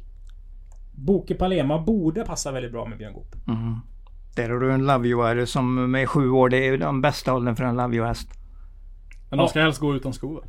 [0.96, 3.36] Boke Palema borde passa väldigt bra med Björn Goop.
[3.48, 3.76] Mm.
[4.36, 7.64] Där har du en You-are som med sju år, det är den bästa åldern för
[7.64, 8.30] en Love You-häst.
[9.30, 9.48] Men de Ja.
[9.48, 10.44] ska helst gå utan skor?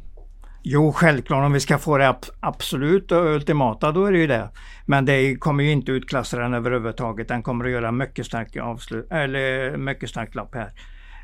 [0.63, 4.27] Jo, självklart om vi ska få det ab- absolut och ultimata, då är det ju
[4.27, 4.49] det.
[4.87, 7.29] Men det kommer ju inte utklassa den överhuvudtaget.
[7.29, 10.71] Den kommer att göra mycket stark avslut, eller mycket starkt lopp här.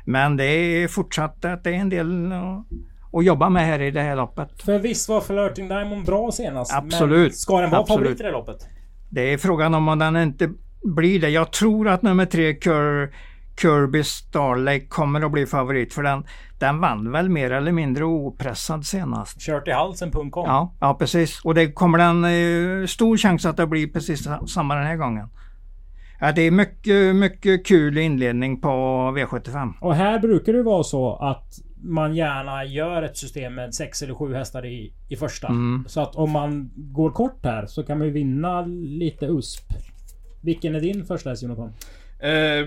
[0.05, 2.31] Men det är fortsatt att det är en del
[3.13, 4.61] att, jobba med här i det här loppet.
[4.63, 6.71] För visst var Flirting Diamond bra senast.
[6.73, 7.35] Men Absolut.
[7.35, 7.99] ska den vara Absolut.
[8.03, 8.67] favorit i det loppet?
[9.09, 10.49] Det är frågan om den inte
[10.83, 11.29] blir det.
[11.29, 13.13] Jag tror att nummer tre Kir,
[13.61, 16.23] Kirby Starlake kommer att bli favorit för den,
[16.59, 19.41] den vann väl mer eller mindre opressad senast.
[19.41, 20.43] Kört i halsen, punkt com.
[20.45, 21.41] Ja, ja precis.
[21.43, 22.25] Och det kommer den
[22.81, 25.29] eh, stor chans att det blir precis sa- samma den här gången.
[26.19, 28.67] Ja, det är mycket, mycket kul inledning på
[29.17, 29.73] V75.
[29.81, 34.13] Och här brukar det vara så att man gärna gör ett system med sex eller
[34.13, 35.47] sju hästar i, i första.
[35.47, 35.85] Mm.
[35.87, 39.73] Så att om man går kort här så kan man ju vinna lite USP.
[40.41, 41.73] Vilken är din första häst Jonathan?
[42.19, 42.65] Eh,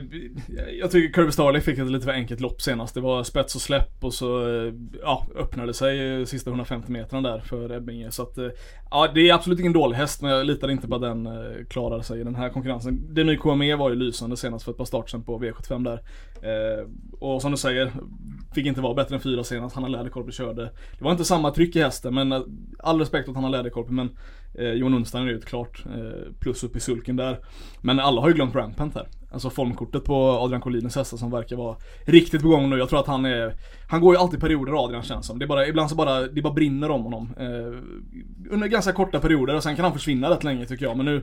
[0.80, 2.94] jag tycker Kirby Starley fick ett lite för enkelt lopp senast.
[2.94, 7.30] Det var spets och släpp och så eh, ja, öppnade sig eh, sista 150 metrarna
[7.30, 8.10] där för Ebbinge.
[8.10, 8.48] Så att, eh,
[8.90, 11.28] ja, det är absolut ingen dålig häst men jag litar inte på att den
[11.68, 13.14] klarar sig i den här konkurrensen.
[13.14, 16.00] Det ny KME var ju lysande senast för ett par start sen på V75 där.
[16.42, 16.86] Eh,
[17.20, 17.92] och som du säger,
[18.54, 19.74] fick inte vara bättre än fyra senast.
[19.74, 20.62] Hanna Läderkorpi körde.
[20.98, 22.32] Det var inte samma tryck i hästen men
[22.78, 24.10] all respekt åt Hanna Läderkorpi men
[24.54, 27.38] eh, Johan Unstein är ju ett klart eh, plus upp i sulken där.
[27.80, 29.06] Men alla har ju glömt Rampant här.
[29.32, 32.78] Alltså formkortet på Adrian Collines hästar som verkar vara riktigt på gång nu.
[32.78, 33.54] Jag tror att han är
[33.88, 35.38] Han går ju alltid perioder Adrian känns som.
[35.38, 37.34] Det är bara, ibland så bara, det bara brinner om honom.
[37.38, 40.96] Eh, under ganska korta perioder och sen kan han försvinna rätt länge tycker jag.
[40.96, 41.22] Men nu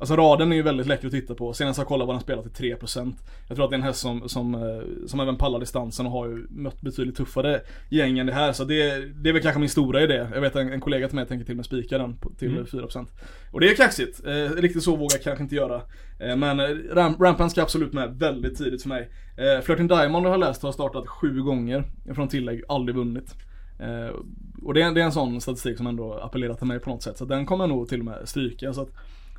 [0.00, 1.52] Alltså raden är ju väldigt läcker att titta på.
[1.52, 3.14] Senast jag kollade var den spelat till 3%.
[3.48, 6.12] Jag tror att det är en häst som, som, eh, som även pallar distansen och
[6.12, 7.60] har ju mött betydligt tuffare
[7.90, 8.52] gäng än det här.
[8.52, 8.74] Så det,
[9.22, 10.26] det är väl kanske min stora idé.
[10.34, 12.48] Jag vet en, en kollega till mig tänker till och med spika den på, till
[12.48, 12.66] Mm.
[12.72, 13.06] 4%.
[13.52, 14.26] Och det är kaxigt.
[14.26, 15.82] Eh, riktigt så vågar jag kanske inte göra.
[16.20, 19.10] Eh, men eh, Ram, Rampan ska absolut med väldigt tidigt för mig.
[19.36, 23.34] Eh, Flirting Diamond har jag läst har startat sju gånger från tillägg, aldrig vunnit.
[23.80, 24.14] Eh,
[24.62, 27.02] och det är, det är en sån statistik som ändå appellerar till mig på något
[27.02, 27.18] sätt.
[27.18, 28.72] Så den kommer jag nog till och med stryka.
[28.72, 28.88] Så att,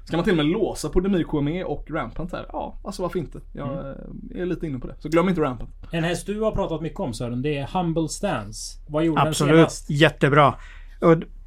[0.05, 2.45] ska man till och med låsa på Demir KME och Rampant här?
[2.51, 3.39] Ja, alltså varför inte?
[3.53, 4.95] Jag eh, är lite inne på det.
[4.99, 5.69] Så glöm inte Rampant.
[5.91, 8.79] En häst du har pratat mycket om Sören, det är Humble Stance.
[8.87, 9.89] Vad gjorde den Absolut, senast?
[9.89, 10.55] jättebra.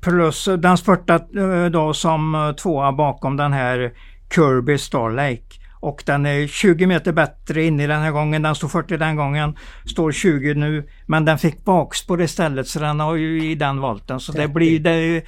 [0.01, 3.93] Plus den spurtade eh, då som eh, tvåa bakom den här
[4.35, 5.63] Kirby Starlake.
[5.81, 8.43] Och den är 20 meter bättre in i den här gången.
[8.43, 9.57] Den stod 40 den gången.
[9.87, 10.89] Står 20 nu.
[11.07, 14.21] Men den fick bakspår istället så den har ju i den volten.
[14.21, 14.53] Så det 30.
[14.53, 15.25] blir det,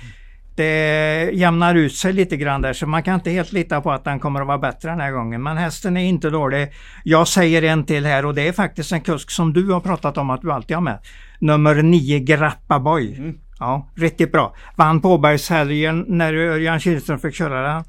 [0.56, 2.72] det jämnar ut sig lite grann där.
[2.72, 5.12] Så man kan inte helt lita på att den kommer att vara bättre den här
[5.12, 5.42] gången.
[5.42, 6.72] Men hästen är inte dålig.
[7.04, 10.18] Jag säger en till här och det är faktiskt en kusk som du har pratat
[10.18, 10.98] om att du alltid har med.
[11.38, 13.14] Nummer 9 Grappa Boy.
[13.18, 13.38] Mm.
[13.64, 14.54] Ja, riktigt bra.
[14.76, 17.84] Vann Påbergshelgen när Örjan Kihlström fick köra den.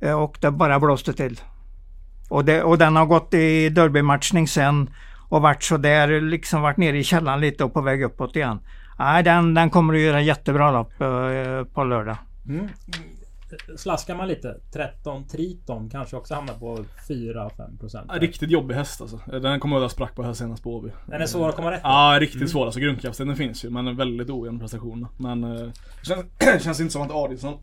[0.00, 1.40] Eh, och det bara blåste till.
[2.28, 4.90] Och, det, och den har gått i derbymatchning sen
[5.28, 8.58] och varit så där liksom varit nere i källaren lite och på väg uppåt igen.
[8.98, 12.16] Nej, den, den kommer att göra jättebra lopp eh, på lördag.
[12.48, 12.68] Mm.
[13.76, 18.04] Slaskar man lite, 13 Triton kanske också hamnar på 4-5%.
[18.08, 19.20] Ja, Riktigt jobbig häst alltså.
[19.26, 20.90] Den kommer jag sprack på här senast på Åby.
[21.06, 21.80] Den är svår att komma rätt.
[21.82, 22.64] Ja, riktigt svår.
[22.64, 25.06] Alltså grundkapaciteten finns ju men en väldigt ojämn prestation.
[25.16, 27.58] Men eh, känns, känns inte som att Adielsson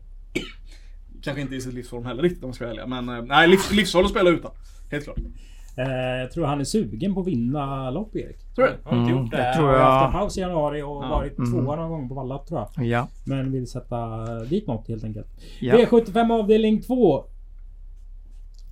[1.22, 2.88] kanske inte är i sitt livsform heller riktigt om jag ska ärlig.
[2.88, 4.50] Men eh, nej, livs, livsfarlig att spela utan.
[4.90, 5.18] Helt klart.
[5.76, 8.54] Eh, jag tror han är sugen på att vinna lopp Erik.
[8.54, 8.96] Tror du?
[8.96, 9.36] Mm, gjort det.
[9.36, 9.92] det tror Han har jag.
[9.92, 11.08] haft en paus i januari och Ja.
[11.08, 11.50] varit Mm.
[11.52, 12.86] tvåa någon gång på Valla tror jag.
[12.86, 13.08] Ja.
[13.26, 15.26] Men vill sätta dit något helt enkelt.
[15.60, 15.74] ja.
[15.74, 17.24] V75 avdelning 2.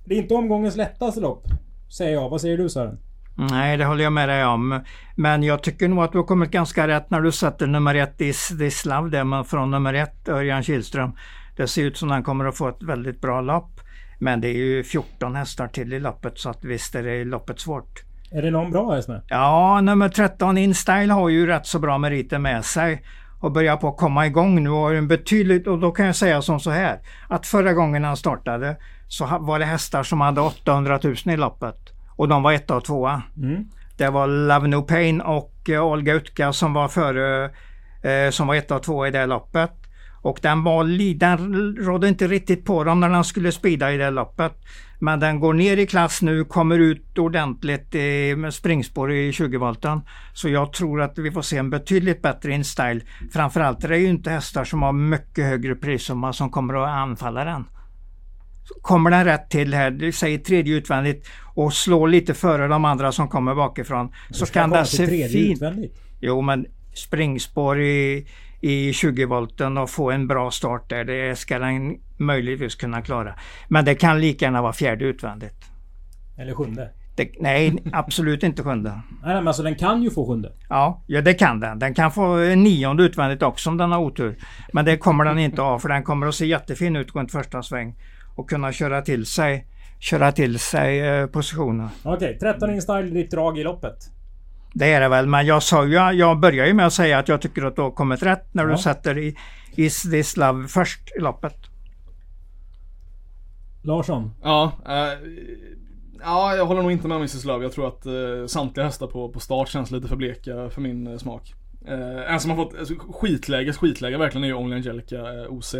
[0.05, 1.43] Det är inte omgångens lättaste lopp.
[1.97, 2.29] Säger jag.
[2.29, 2.97] Vad säger du Sören?
[3.49, 4.79] Nej, det håller jag med dig om.
[5.15, 8.21] Men jag tycker nog att du har kommit ganska rätt när du sätter nummer ett
[8.21, 11.11] i Dislav där man från nummer ett, Örjan Kihlström.
[11.57, 13.79] Det ser ut som att han kommer att få ett väldigt bra lopp.
[14.21, 17.59] Men det är ju 14 hästar till i loppet så att visst är det loppet
[17.59, 18.03] svårt.
[18.31, 19.21] Är det någon bra häst med?
[19.27, 23.03] Ja, nummer 13 InStyle har ju rätt så bra meriter med sig
[23.39, 26.15] och börjar på att komma igång nu och har en betydligt, och då kan jag
[26.15, 30.41] säga som så här att förra gången han startade så var det hästar som hade
[30.41, 31.77] 800 000 i loppet
[32.15, 33.21] och de var etta och tvåa.
[33.37, 33.65] Mm.
[33.97, 37.51] Det var Love No Pain och eh, Olga Utka som var före,
[38.03, 39.80] eh, som var etta och tvåa i det loppet.
[40.21, 44.09] Och den var den rådde inte riktigt på dem när den skulle speeda i det
[44.09, 44.53] loppet.
[44.99, 47.93] Men den går ner i klass nu, kommer ut ordentligt
[48.37, 50.01] med springspår i 20-volten.
[50.33, 53.01] Så jag tror att vi får se en betydligt bättre InStyle.
[53.33, 57.45] Framförallt är det ju inte hästar som har mycket högre prissumma som kommer att anfalla
[57.45, 57.65] den.
[58.81, 63.11] Kommer den rätt till här, det säger tredje utvändigt och slår lite före de andra
[63.11, 65.97] som kommer bakifrån så kan den se fin utvändigt.
[66.19, 68.27] Jo men springspår i,
[68.61, 71.03] i 20 volten och få en bra start där.
[71.03, 73.35] Det ska den möjligtvis kunna klara.
[73.67, 75.65] Men det kan lika gärna vara fjärde utvändigt.
[76.37, 76.89] Eller sjunde.
[77.15, 78.89] Det, nej, absolut inte sjunde.
[79.23, 80.51] Nej, men alltså den kan ju få sjunde.
[80.69, 81.79] Ja, ja, det kan den.
[81.79, 84.37] Den kan få nionde utvändigt också om den har otur.
[84.73, 87.63] Men det kommer den inte ha för den kommer att se jättefin ut runt första
[87.63, 87.95] sväng.
[88.35, 89.67] Och kunna köra till sig,
[89.99, 91.89] köra till sig eh, positionen.
[92.03, 94.20] Okej, 13 in style, ditt drag i loppet.
[94.73, 97.27] Det är det väl, men jag sa ju, jag börjar ju med att säga att
[97.27, 98.71] jag tycker att du har kommit rätt när Ja.
[98.71, 99.35] du sätter i
[99.75, 101.55] Is this love först i loppet.
[103.83, 104.31] Larsson.
[104.43, 105.27] Ja, eh,
[106.21, 107.63] ja, jag håller nog inte med Mrs Love.
[107.65, 111.07] Jag tror att eh, samtliga hästar på, på start känns lite för bleka för min
[111.07, 111.53] eh, smak.
[111.87, 115.75] Eh, en som har fått alltså, skitläge, skitläge verkligen är ju Only Angelica eh, OC.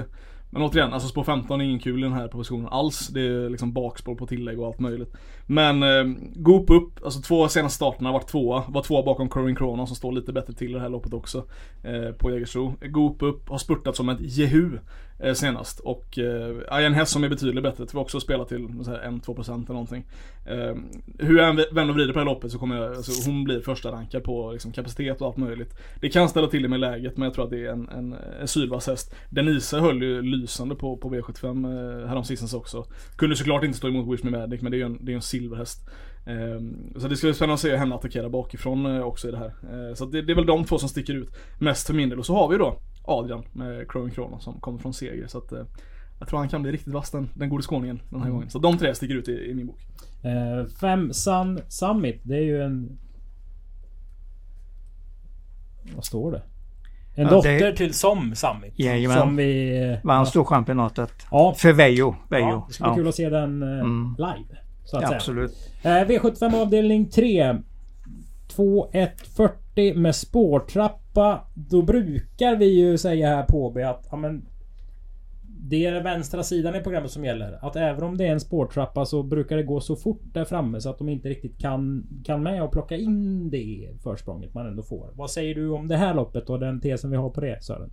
[0.53, 3.07] Men återigen, alltså spår 15 är ingen kul i den här positionen alls.
[3.07, 5.13] Det är liksom bakspår på tillägg och allt möjligt.
[5.51, 6.03] Men eh,
[6.35, 8.63] Goop upp, alltså två senaste starterna har varit tvåa.
[8.67, 11.45] Var tvåa bakom Corin Cronon som står lite bättre till i det här loppet också.
[11.83, 12.73] Eh, på Jägersro.
[12.81, 14.77] Goop upp, har spurtat som ett jehu
[15.21, 15.79] eh, senast.
[15.79, 17.85] Och eh, en häst som är betydligt bättre.
[17.85, 20.05] Tror jag också spela till 1-2% eller någonting.
[20.45, 20.75] Eh,
[21.19, 23.43] hur jag än vänder och vrider på det här loppet så kommer jag, alltså, hon
[23.43, 25.73] blir första rankad på liksom, kapacitet och allt möjligt.
[26.01, 28.15] Det kan ställa till det med läget men jag tror att det är en, en,
[28.41, 29.15] en sylvass häst.
[29.29, 32.85] Denise höll ju lysande på, på V75 eh, häromsistens också.
[33.15, 35.15] Kunde såklart inte stå emot Wish Me Magic men det är ju en, det är
[35.15, 35.89] en silverhäst.
[36.25, 36.61] Eh,
[37.01, 39.53] så det skulle spännande att se henne attackera bakifrån eh, också i det här.
[39.89, 42.19] Eh, så det, det är väl de två som sticker ut mest för min del.
[42.19, 45.27] Och så har vi då Adrian med Crowing Kronos som kommer från seger.
[45.27, 45.63] Så att eh,
[46.19, 48.49] jag tror han kan bli riktigt vass den, den gode skåningen den här gången.
[48.49, 49.79] Så de tre sticker ut i, i min bok.
[50.23, 52.21] Eh, fem Sun Summit.
[52.23, 52.97] Det är ju en...
[55.95, 56.41] Vad står det?
[57.15, 58.73] En Ja, dotter det- till Som Summit.
[58.79, 59.17] Jajamän.
[59.17, 59.99] Som vi...
[60.03, 61.13] Vann storchampionatet.
[61.31, 62.15] Ja, För Vejo.
[62.29, 62.45] Vejo.
[62.47, 64.15] ja, det ska bli kul att se den eh, Mm.
[64.17, 64.57] live.
[64.91, 65.17] Så att Ja, säga.
[65.17, 65.51] absolut.
[65.83, 67.55] Eh, V75 avdelning 3.
[68.55, 71.47] 2140 med spårtrappa.
[71.53, 74.45] Då brukar vi ju säga här på AB att ja, men,
[75.43, 77.65] det är den vänstra sidan i programmet som gäller.
[77.65, 80.81] Att även om det är en spårtrappa så brukar det gå så fort där framme
[80.81, 84.83] så att de inte riktigt kan, kan med och plocka in det försprånget man ändå
[84.83, 85.11] får.
[85.13, 87.91] Vad säger du om det här loppet och den tesen vi har på det Sören?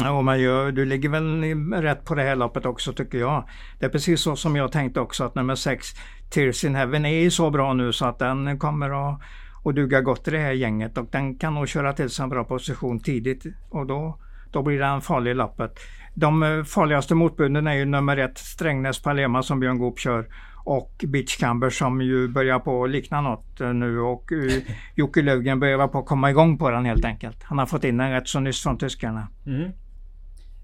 [0.00, 1.42] Ja, men jag, du ligger väl
[1.82, 3.48] rätt på det här loppet också tycker jag.
[3.78, 5.86] Det är precis så som jag tänkte också att nummer 6
[6.30, 9.20] Tears in Heaven är så bra nu så att den kommer att,
[9.64, 12.28] att duga gott i det här gänget och den kan nog köra till sig en
[12.28, 14.18] bra position tidigt och då,
[14.52, 15.78] då blir den farlig i loppet.
[16.14, 20.26] De eh, farligaste motbuden är ju nummer ett Strängnäs Palema som Björn Goop kör
[20.64, 24.52] och Beach Camber som ju börjar på att likna något eh, nu och uh,
[24.94, 27.42] Jocke Löfgren börjar på att komma igång på den helt enkelt.
[27.42, 29.28] Han har fått in den rätt så nyss från tyskarna.
[29.46, 29.70] Mm.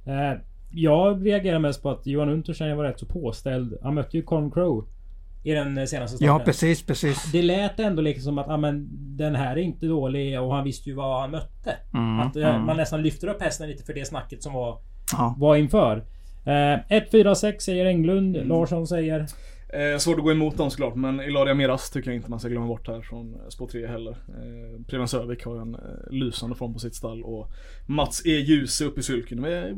[0.07, 0.39] Eh,
[0.71, 3.79] jag reagerar mest på att Johan Untersteiner var rätt så påställd.
[3.83, 4.89] Han mötte ju Con Crow
[5.45, 6.35] i den eh, senaste starten.
[6.35, 7.33] Ja precis, precis.
[7.33, 10.65] Det lät ändå liksom som att ah, men, den här är inte dålig och han
[10.65, 11.77] visste ju vad han mötte.
[11.95, 12.67] Mm, att eh, mm.
[12.67, 14.79] man nästan lyfter upp hästen lite för det snacket som var,
[15.13, 15.35] Ja.
[15.39, 15.97] var inför.
[16.45, 18.37] Eh, 1, 4, 6 säger Englund.
[18.37, 18.49] Mm.
[18.49, 19.27] Larsson säger...
[19.73, 22.49] Eh, svårt att gå emot dem såklart, men Ilaria Miras tycker jag inte man ska
[22.49, 24.11] glömma bort här från spår 3 heller.
[24.11, 25.81] Eh, Preben Sövik har en eh,
[26.11, 27.51] lysande form på sitt stall och
[27.87, 28.31] Mats E.
[28.31, 29.43] Djuse uppe i sulken.
[29.43, 29.77] De är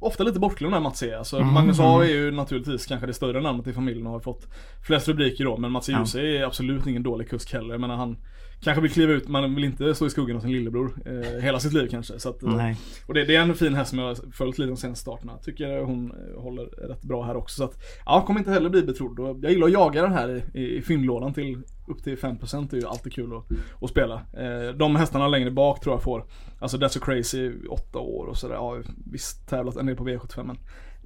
[0.00, 1.14] ofta lite bortglömda Mats E.
[1.14, 4.20] Alltså, Mm, Magnus A är ju naturligtvis kanske det större namnet i familjen och har
[4.20, 4.46] fått
[4.86, 5.56] flest rubriker då.
[5.56, 5.92] Men Mats E.
[5.92, 5.98] Ja.
[5.98, 7.74] Djuse är absolut ingen dålig kusk heller.
[7.74, 8.16] Jag menar han
[8.62, 11.60] kanske vill kliva ut, man vill inte stå i skuggan av sin lillebror eh, hela
[11.60, 12.18] sitt liv kanske.
[12.18, 12.70] Så att, eh,
[13.06, 15.38] och det, det är en fin häst som jag har följt lite de senaste starterna.
[15.38, 17.56] Tycker hon eh, håller rätt bra här också.
[17.56, 19.44] Så att, ja, kommer inte heller bli betrodd.
[19.44, 22.80] Jag gillar att jaga den här i, i, fyndlådan till upp till 5% det är
[22.80, 23.44] ju alltid kul att,
[23.82, 24.14] att spela.
[24.14, 26.24] Eh, de hästarna längre bak tror jag får,
[26.60, 28.54] alltså That's So Crazy, 8 år och sådär.
[28.54, 28.78] Ja,
[29.12, 30.56] visst tävlat en del på V75 men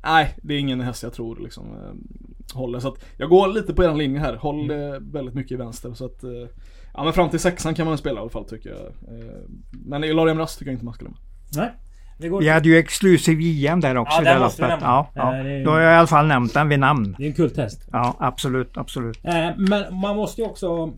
[0.02, 2.80] Nej, det är ingen häst jag tror liksom eh, håller.
[2.80, 4.36] Så att jag går lite på den linjen här.
[4.36, 5.94] Håll det väldigt mycket i vänster.
[5.94, 6.30] Så att, eh,
[6.96, 8.78] ja men fram till sexan kan man spela i alla fall tycker jag.
[9.18, 9.34] Eh,
[9.86, 11.18] men Ilaria Rast tycker jag inte man ska glömma.
[11.56, 11.70] Nej.
[12.18, 14.80] Vi går Vi hade ju exklusiv JM där också Ja, i det måste vi loppet.
[14.80, 15.06] nämna.
[15.14, 15.48] Ja, Eh, ja.
[15.58, 17.14] ju- Då har jag i alla fall nämnt den vid namn.
[17.18, 17.88] Det är en kulthäst.
[17.92, 19.24] Ja, absolut, absolut.
[19.24, 20.92] Eh, men man måste ju också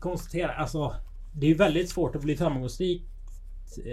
[0.00, 0.94] konstatera, alltså
[1.34, 3.06] det är ju väldigt svårt att bli framgångsrik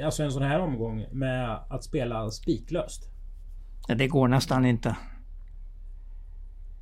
[0.06, 3.04] Alltså en sån här omgång med att spela spiklöst.
[3.88, 4.96] Ja, Det går nästan inte.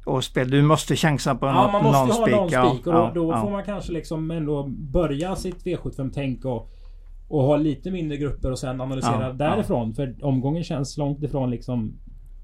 [0.05, 2.35] Och spel, du måste chansa på Ja, något, man måste någon ha spik.
[2.35, 3.41] någon Ja, spik och då, ja, då ja.
[3.41, 6.69] får man kanske liksom ändå börja sitt V75-tänk och,
[7.27, 9.93] och ha lite mindre grupper och sen analysera Ja, därifrån.
[9.93, 11.93] För omgången känns långt ifrån liksom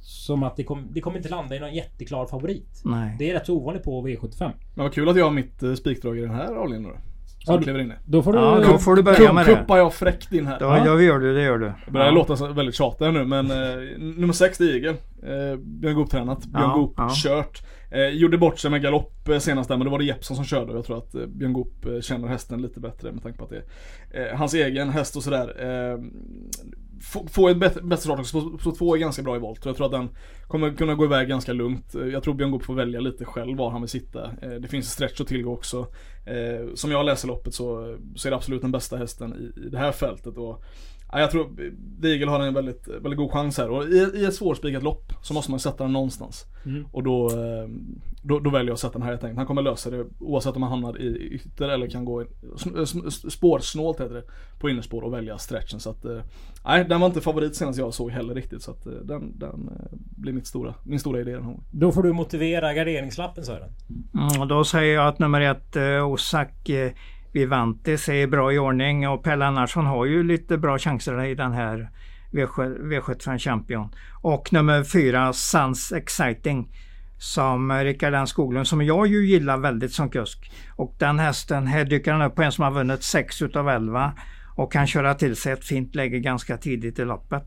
[0.02, 2.82] som att det, kom, det kommer inte landa i någon jätteklar favorit.
[2.86, 3.16] Nej.
[3.20, 4.52] Det är rätt så ovanligt på V75.
[4.76, 6.98] Men vad kul att jag har mitt eh, spikdrag i den här avdelningen då.
[7.46, 7.94] Som Ja, du- kliver in i.
[8.06, 8.40] Då får du...
[8.40, 9.56] Ja, då får du börja med det.
[9.56, 10.60] Kuppar jag fräckt in här.
[10.60, 11.74] Då, då gör du det, gör du.
[11.86, 12.12] Jag börjar Ja.
[12.14, 13.58] låta väldigt tjatig nu men eh,
[13.98, 14.96] nummer 6 det är Igel.
[15.24, 17.10] Eh, Björn Goop tränat, Björn Ja, Goop ja.
[17.16, 17.62] kört.
[17.92, 20.46] Eh, gjorde bort sig med galopp eh, senast där men då var det Jeppsson som
[20.46, 23.38] körde och jag tror att eh, Björn Goop eh, känner hästen lite bättre med tanke
[23.38, 23.64] på att det
[24.12, 25.64] är eh, hans egen häst och sådär.
[25.64, 26.00] Eh,
[27.02, 28.58] få, få ett bättre, bättre start också.
[28.64, 30.10] så två är ganska bra i volt och jag tror att den
[30.48, 31.96] kommer kunna gå iväg ganska lugnt.
[31.96, 34.32] Eh, jag tror Björn Goop får välja lite själv var han vill sitta.
[34.42, 35.88] Eh, det finns stretch att tillgå också.
[36.26, 39.70] Eh, som jag läser loppet så, så är det absolut den bästa hästen i, i
[39.70, 40.38] det här fältet.
[40.38, 40.64] Och,
[41.12, 41.50] ja, jag tror
[42.02, 43.70] Digel har en väldigt, väldigt god chans här.
[43.70, 46.46] Och i, i ett svårspikat lopp så måste man sätta den någonstans.
[46.66, 46.86] Mm.
[46.92, 47.70] Och då, eh,
[48.24, 49.38] då, då väljer jag att sätta den här helt enkelt.
[49.38, 52.26] Han kommer lösa det oavsett om han hamnar i ytter eller kan gå
[53.30, 54.24] spårsnålt heter det.
[54.60, 55.80] På innerspår och välja stretchen.
[55.80, 56.22] Så att, eh,
[56.66, 58.62] nej den var inte favorit senast jag såg heller riktigt.
[58.62, 59.70] Så att eh, den, den
[60.18, 61.58] blir mitt stora, min stora idé den här.
[61.72, 63.70] Då får du motivera garderingslappen Sören.
[64.14, 66.92] Mm, då säger jag att nummer ett, Osak eh,
[67.32, 71.52] Vivantes är bra i ordning och Pelle Annarsson har ju lite bra chanser i den
[71.52, 71.90] här
[72.32, 73.90] V75 Champion.
[74.22, 76.76] Och nummer fyra, Sans Exciting.
[77.18, 80.52] Som Rickard N Skoglund, som jag ju gillar väldigt som kusk.
[80.76, 84.14] Och den hästen, här dyker han upp på en som har vunnit 6 utav 11
[84.56, 87.44] och kan köra till sig ett fint läge ganska tidigt i loppet.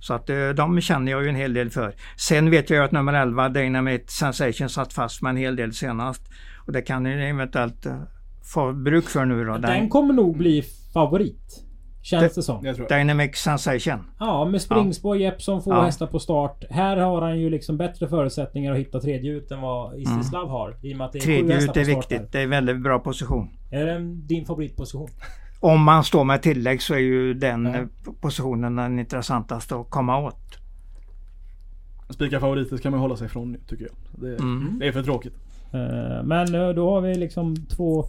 [0.00, 1.94] Så att eh, de känner jag ju en hel del för.
[2.16, 5.72] Sen vet jag ju att nummer 11, Dynamite Sensation, satt fast med en hel del
[5.72, 6.22] senast.
[6.66, 8.02] Och det kan ju eventuellt eh,
[8.42, 9.52] få bruk för nu då.
[9.52, 10.62] Den Den, kommer nog bli
[10.94, 11.64] favorit.
[12.04, 12.74] Känns det som.
[12.88, 13.98] Dynamic Sensation.
[14.18, 15.82] Ja, med springspår Jeppsson får Ja.
[15.84, 16.64] hästar på start.
[16.70, 20.76] Här har han ju liksom bättre förutsättningar att hitta tredje ut än vad Istislav har.
[20.82, 21.46] I och med att det är Mm.
[21.48, 22.32] Tredje ut är viktigt.
[22.32, 23.48] Det är väldigt bra position.
[23.70, 25.08] Är det din favoritposition?
[25.60, 27.74] Om man står med tillägg så är ju den Ja.
[27.74, 27.86] eh,
[28.20, 30.58] positionen den intressantaste att komma åt.
[32.10, 34.20] Spika favoriter kan man hålla sig ifrån nu tycker jag.
[34.30, 34.76] Det, Mm.
[34.80, 35.34] det är för tråkigt.
[35.74, 38.04] Eh, Men eh, då har vi liksom två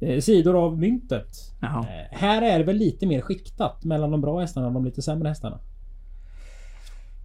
[0.00, 1.28] eh, sidor av myntet.
[1.60, 1.86] Jaha.
[2.10, 5.28] Här är det väl lite mer skiktat mellan de bra hästarna och de lite sämre
[5.28, 5.58] hästarna.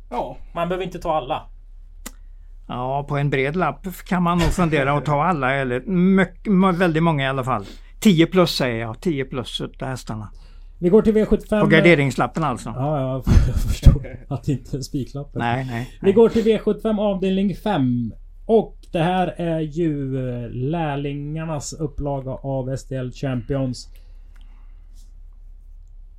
[0.10, 1.44] Ja, Man behöver inte ta alla.
[2.68, 7.04] Ja, på en bred lapp kan man nog fundera och ta alla eller mycket, väldigt
[7.04, 7.66] många i alla fall.
[8.00, 9.02] 10 plus säger jag.
[9.02, 10.30] 10 plus utav hästarna.
[10.80, 11.62] Vi går till V75.
[11.62, 12.70] På garderingslappen alltså.
[12.70, 15.40] Ja, ja, jag förstår att det inte är spiklappen.
[15.40, 15.90] Nej, nej.
[15.92, 16.14] Vi nej.
[16.14, 18.14] går till V75 avdelning 5.
[18.48, 23.90] Och det här är ju eh, lärlingarnas upplaga av STL Champions.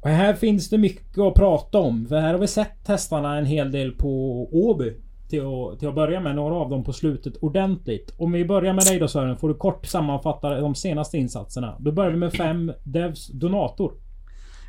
[0.00, 2.06] Och här finns det mycket att prata om.
[2.06, 4.08] För här har vi sett hästarna en hel del på
[4.52, 4.96] Åby.
[5.28, 6.36] Till att, till att börja med.
[6.36, 8.14] Några av dem på slutet ordentligt.
[8.18, 9.36] Om vi börjar med dig då Sören.
[9.36, 11.76] Får du kort sammanfatta de senaste insatserna.
[11.80, 13.92] Då börjar vi med fem Devs Donator.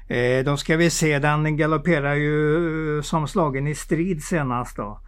[0.07, 4.99] Eh, då ska vi se, den galopperar ju eh, som slagen i strid senast då.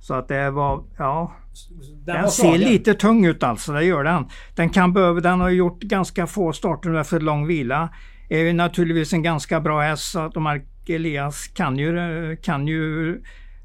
[0.00, 1.32] Så att det var, ja.
[1.70, 4.28] Den, Den var ser lite tung ut alltså, det gör den.
[4.56, 7.88] Den kan behöva, den har gjort ganska få starter nu efter lång vila.
[8.28, 12.66] Är ju naturligtvis en ganska bra häst så att Mark Elias kan ju, eh, kan
[12.68, 13.20] ju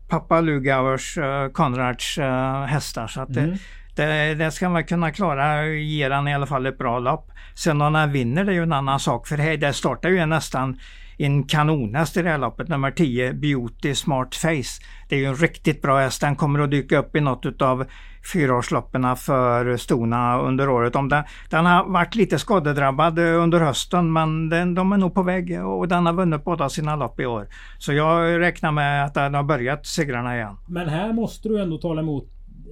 [0.10, 3.08] pappa Lugauers, uh, Konrads eh, hästar.
[3.08, 3.58] Så att det, Mm.
[3.96, 7.32] det, det ska man kunna klara, ge den i alla fall ett bra lopp.
[7.56, 10.26] Sen om han vinner det är ju en annan sak för här, det startar ju
[10.26, 10.78] nästan
[11.18, 14.82] en kanonhäst i det här loppet, nummer 10, Beauty Smart Face.
[15.10, 16.22] Det är ju en riktigt bra häst.
[16.22, 17.86] Den kommer att dyka upp i något av
[18.34, 20.96] fyraårsloppen för Stona under året.
[20.96, 25.14] Om den, den har varit lite skadedrabbad eh, under hösten men den, de är nog
[25.14, 27.48] på väg och den har vunnit båda sina lopp i år.
[27.80, 30.58] Så jag räknar med att den har börjat segrarna igen.
[30.68, 32.30] Men här måste du ändå tala emot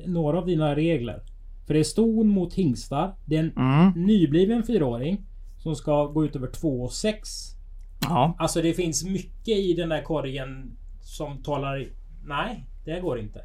[0.07, 1.19] några av dina regler.
[1.67, 3.13] För det är ston mot hingstar.
[3.25, 3.91] Det är en Mm.
[4.05, 5.21] nybliven fyraåring.
[5.57, 7.27] Som ska gå ut över 2 och 6.
[8.01, 8.35] Ja.
[8.39, 11.85] Alltså det finns mycket i den där korgen som talar...
[12.25, 13.39] Nej, det går inte.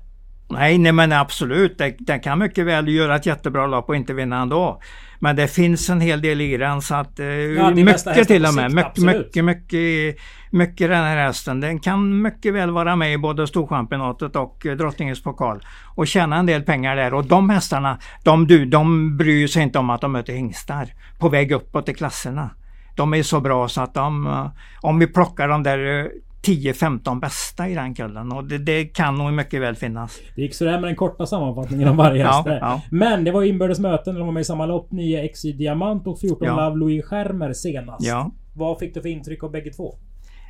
[0.48, 1.80] Nej, nej men absolut.
[1.98, 4.80] Den kan mycket väl göra ett jättebra lopp och inte vinna ändå.
[5.20, 7.20] Men det finns en hel del i den så att...
[7.20, 8.70] eh, hästen mycket till och med.
[8.70, 9.16] sikt, mycket, absolut.
[9.16, 10.16] mycket, mycket,
[10.50, 11.61] mycket den här hästen.
[11.61, 15.61] Den kan mycket väl vara med i både Storchampionatet och eh, Drottningens pokal.
[15.94, 17.14] Och tjäna en del pengar där.
[17.14, 20.88] Och de hästarna, de, de bryr sig inte om att de möter hingstar.
[21.18, 22.50] På väg uppåt i klasserna.
[22.97, 24.26] De är så bra så att de...
[24.26, 24.47] eh,
[24.80, 26.07] Om vi plockar de där eh,
[26.47, 28.32] 10-15 bästa i den kullen.
[28.32, 30.18] Och det, det kan nog mycket väl finnas.
[30.36, 32.59] Det gick sådär med den korta sammanfattningen av varje Ja, häst där.
[32.61, 32.82] ja.
[32.90, 34.14] Men det var inbördes möten.
[34.14, 34.92] De var med i samma lopp.
[34.92, 36.64] 9 XY Diamant och 14 Ja.
[36.68, 38.07] Love Louis Schermer senast.
[38.07, 38.30] Ja.
[38.55, 39.94] Vad fick du för intryck av bägge två?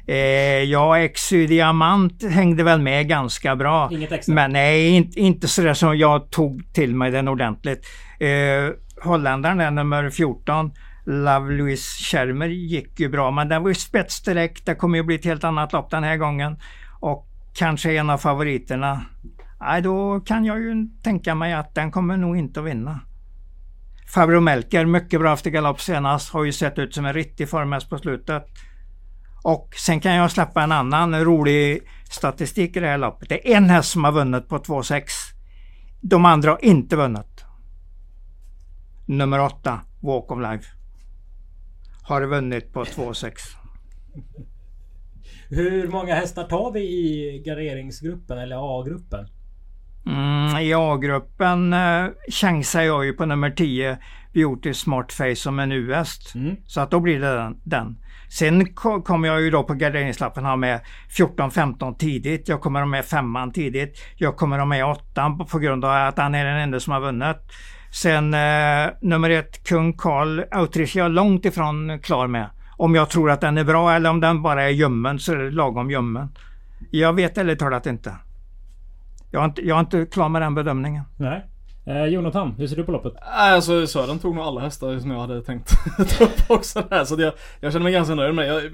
[0.09, 0.17] Eh,
[0.63, 3.89] ja, XY Diamant hängde väl med ganska bra.
[3.93, 4.35] Inget extra?
[4.35, 7.87] Men nej, inte, inte sådär som jag tog till mig den ordentligt.
[8.21, 8.29] Eh,
[9.05, 10.71] Holländaren nummer 14,
[11.07, 13.31] Love Louise Schermer gick ju bra.
[13.31, 14.67] Men den var ju spets direkt.
[14.67, 16.57] Det kommer ju bli ett helt annat lopp den här gången.
[17.01, 19.03] Och kanske en av favoriterna.
[19.61, 23.01] Nej, då kan jag ju tänka mig att den kommer nog inte att vinna.
[24.15, 26.33] Fabro Melker, mycket bra efter galopp senast.
[26.33, 28.45] Har ju sett ut som en riktig formhäst på slutet.
[29.43, 33.29] Och sen kan jag släppa en annan rolig statistik i det här loppet.
[33.29, 35.03] Det är en häst som har vunnit på 2,6.
[36.01, 37.45] De andra har inte vunnit.
[39.07, 40.76] Nummer 8, Walk of Life.
[42.09, 43.33] Har vunnit på 2,6.
[45.51, 49.27] Hur många hästar tar vi i garderingsgruppen eller A-gruppen?
[50.07, 53.99] Mm, I A-gruppen eh, chansar jag ju på nummer 10,
[54.35, 56.35] Beauty Smart Face som en U-häst.
[56.35, 56.57] Mm.
[56.67, 57.61] Så att då blir det den.
[57.65, 57.97] den.
[58.39, 60.81] Sen ko- kommer jag ju då på garderingslappen ha med
[61.19, 62.49] 14-15 tidigt.
[62.49, 63.99] Jag kommer ha med femman tidigt.
[64.17, 66.93] Jag kommer ha med åttan på- på grund av att han är den enda som
[66.93, 67.37] har vunnit.
[67.97, 72.51] Sen eh, nummer ett, Kung Karl Autriche, jag är långt ifrån klar med.
[72.77, 75.37] Om jag tror att den är bra eller om den bara är ljummen så är
[75.37, 76.29] det lagom ljummen.
[76.91, 78.17] Jag vet ärligt talat inte.
[79.31, 81.05] Jag är inte, jag är inte klar med den bedömningen.
[81.17, 81.47] Nej.
[81.89, 83.13] Eh, Jonathan, hur ser du på loppet?
[83.15, 85.71] Nej, alltså Sören tog nog alla hästar som jag hade tänkt
[86.19, 87.05] ta upp också där.
[87.05, 88.49] Så jag, jag känner mig ganska nöjd med det.
[88.49, 88.65] Jag,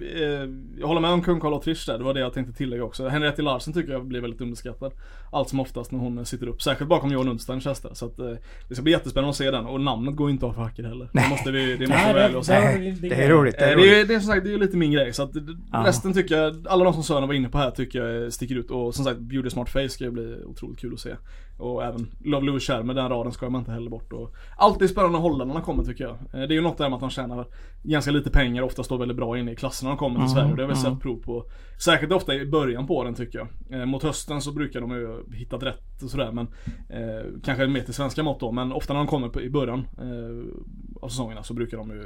[0.42, 0.48] eh,
[0.78, 1.98] jag håller med om kung Karl och Trish där.
[1.98, 3.08] Det var det jag tänkte tillägga också.
[3.08, 4.92] Henriette Larsen tycker jag blir väldigt underskattad.
[5.32, 6.62] Allt som oftast när hon sitter upp.
[6.62, 7.90] Särskilt bakom JohanUndsteins hästar.
[7.94, 8.30] Så att eh,
[8.68, 9.66] det ska bli jättespännande att se den.
[9.66, 11.08] Och namnet går inte av för hacket heller.
[11.12, 12.60] Det måste vi, det måste vi vara ärliga och säga.
[12.60, 13.58] Nej, det är roligt.
[13.58, 13.92] Det Eh, är Det roligt.
[13.92, 15.12] är, det är som sagt, det är lite min grej.
[15.12, 15.40] Så att det-
[15.72, 15.84] Ja.
[15.86, 18.70] resten tycker jag, alla de som Sören var inne på här tycker jag sticker ut.
[18.70, 21.10] Och som sagt, Beauty Smart Face ska ju bli otroligt kul att se.
[21.58, 24.12] Och även Love Louis Schermer, den raden ska man inte heller bort.
[24.12, 26.12] Och alltid spännande när holländarna kommer tycker jag.
[26.14, 27.46] Eh, Det är ju något där med att de tjänar
[27.82, 30.46] ganska lite pengar, ofta står väldigt bra inne i klasserna de kommer till Mm, Sverige.
[30.56, 30.92] Det har vi mm.
[30.94, 31.44] sett prov på.
[31.84, 33.80] Särskilt ofta i början på den tycker jag.
[33.80, 36.32] Eh, mot hösten så brukar de ju hittat rätt och sådär.
[36.32, 36.46] Men
[36.88, 38.52] eh, kanske mer till svenska mått då.
[38.52, 42.02] Men ofta när de kommer på, i början eh, av säsongerna så brukar de ju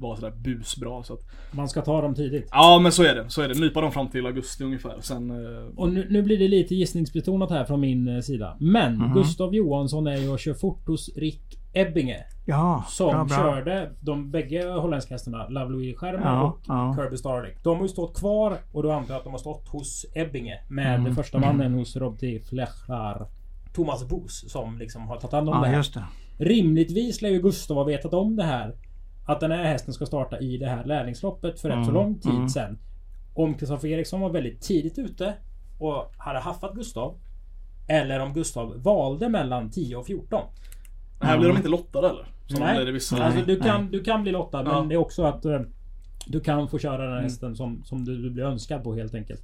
[0.00, 1.02] vara sådär busbra.
[1.02, 1.20] Så att,
[1.52, 2.48] Man ska ta dem tidigt.
[2.50, 3.24] ja men så är det.
[3.30, 3.60] Så är det.
[3.60, 4.96] Nypa dem fram till augusti ungefär.
[5.00, 5.30] Sen...
[5.30, 8.56] Eh, Och nu, nu blir det lite gissningsbetonat här från min eh, sida.
[8.60, 9.14] Men Mhm.
[9.14, 12.24] Gustav Johansson är ju och kör fort hos Rick Ebbinge.
[12.46, 13.36] Ja, Som bra, bra.
[13.36, 16.94] körde de bägge holländska hästarna, Louis Schermer Ja, och ja.
[16.98, 17.62] Kirby Starlick.
[17.64, 20.60] De har ju stått kvar och då antar jag att de har stått hos Ebbinge
[20.68, 22.40] med Mm, första mannen hos Rob T.
[22.48, 23.26] Flechar.
[23.74, 25.76] Thomas Boos som liksom har tagit hand om det Ja, här.
[25.76, 26.04] just det.
[26.38, 28.74] Rimligtvis lär ju Gustav ha vetat om det här.
[29.26, 32.18] Att den här hästen ska starta i det här lärlingsloppet för rätt så Mm, lång
[32.20, 32.48] tid mm.
[32.48, 32.78] sedan.
[33.34, 35.34] Om Kristoffer Eriksson var väldigt tidigt ute
[35.80, 37.14] och hade haffat Gustav.
[37.88, 40.42] Eller om Gustav valde mellan 10 och 14.
[41.20, 42.26] Här blir de inte lottade eller?
[42.46, 42.92] Som Nej.
[42.92, 43.24] vissa.
[43.24, 43.62] Alltså du nej.
[43.68, 44.76] kan, du kan bli lottad men Ja.
[44.78, 44.88] Mm.
[44.88, 45.60] det är också att eh,
[46.26, 49.14] du kan få köra den här hästen som, som du, du blir önskad på helt
[49.14, 49.42] enkelt.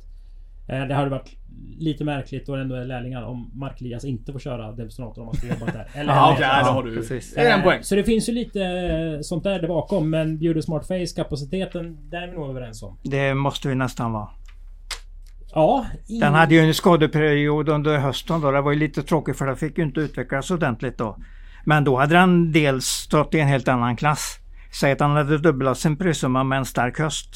[0.69, 1.37] Eh, det hade varit
[1.79, 5.37] lite märkligt och ändå är lärlingar om Mark Elias inte får köra Devstonator om han
[5.37, 5.89] skulle jobbat där.
[6.01, 6.97] Eller Ja, eller- då har du...
[6.97, 7.35] precis.
[7.35, 7.83] Det är en poäng.
[7.83, 10.11] Så det finns ju lite eh, sånt där, där bakom.
[10.11, 12.99] Men Bjuder Smart Face kapaciteten, där är vi nog överens om.
[13.03, 14.29] Det måste vi nästan vara.
[15.55, 15.87] Ja.
[16.09, 18.51] i- Den hade ju en skadeperiod under hösten då.
[18.51, 21.17] Det var ju lite tråkigt för det fick ju inte utvecklas ordentligt då.
[21.65, 24.37] Men då hade den dels stått i en helt annan klass.
[24.81, 27.29] Säg att han hade dubblat sin prissumma med en stark höst.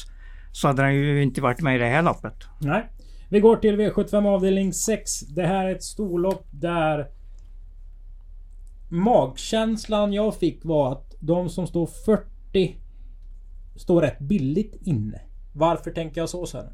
[0.51, 2.33] Så hade den ju inte varit med i det här loppet.
[2.59, 2.89] Nej.
[3.29, 5.19] Vi går till V75 avdelning 6.
[5.19, 7.07] Det här är ett storlopp där
[8.89, 12.75] magkänslan jag fick var att de som står 40
[13.75, 15.21] står rätt billigt inne.
[15.53, 16.65] Varför tänker jag så sen?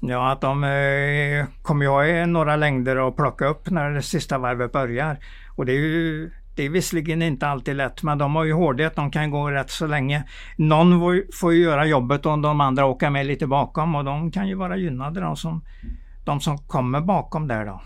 [0.00, 4.38] Ja, att de eh, kommer jag i några längder att plocka upp när det sista
[4.38, 5.18] varvet börjar.
[5.56, 8.96] Och det är ju det är visserligen inte alltid lätt, men de har ju hårdhet.
[8.96, 10.24] De kan gå rätt så länge.
[10.56, 14.04] Någon får ju- får ju göra jobbet och de andra åker med lite bakom och
[14.04, 15.64] de kan ju vara gynnade de som,
[16.24, 17.82] de som kommer bakom där då.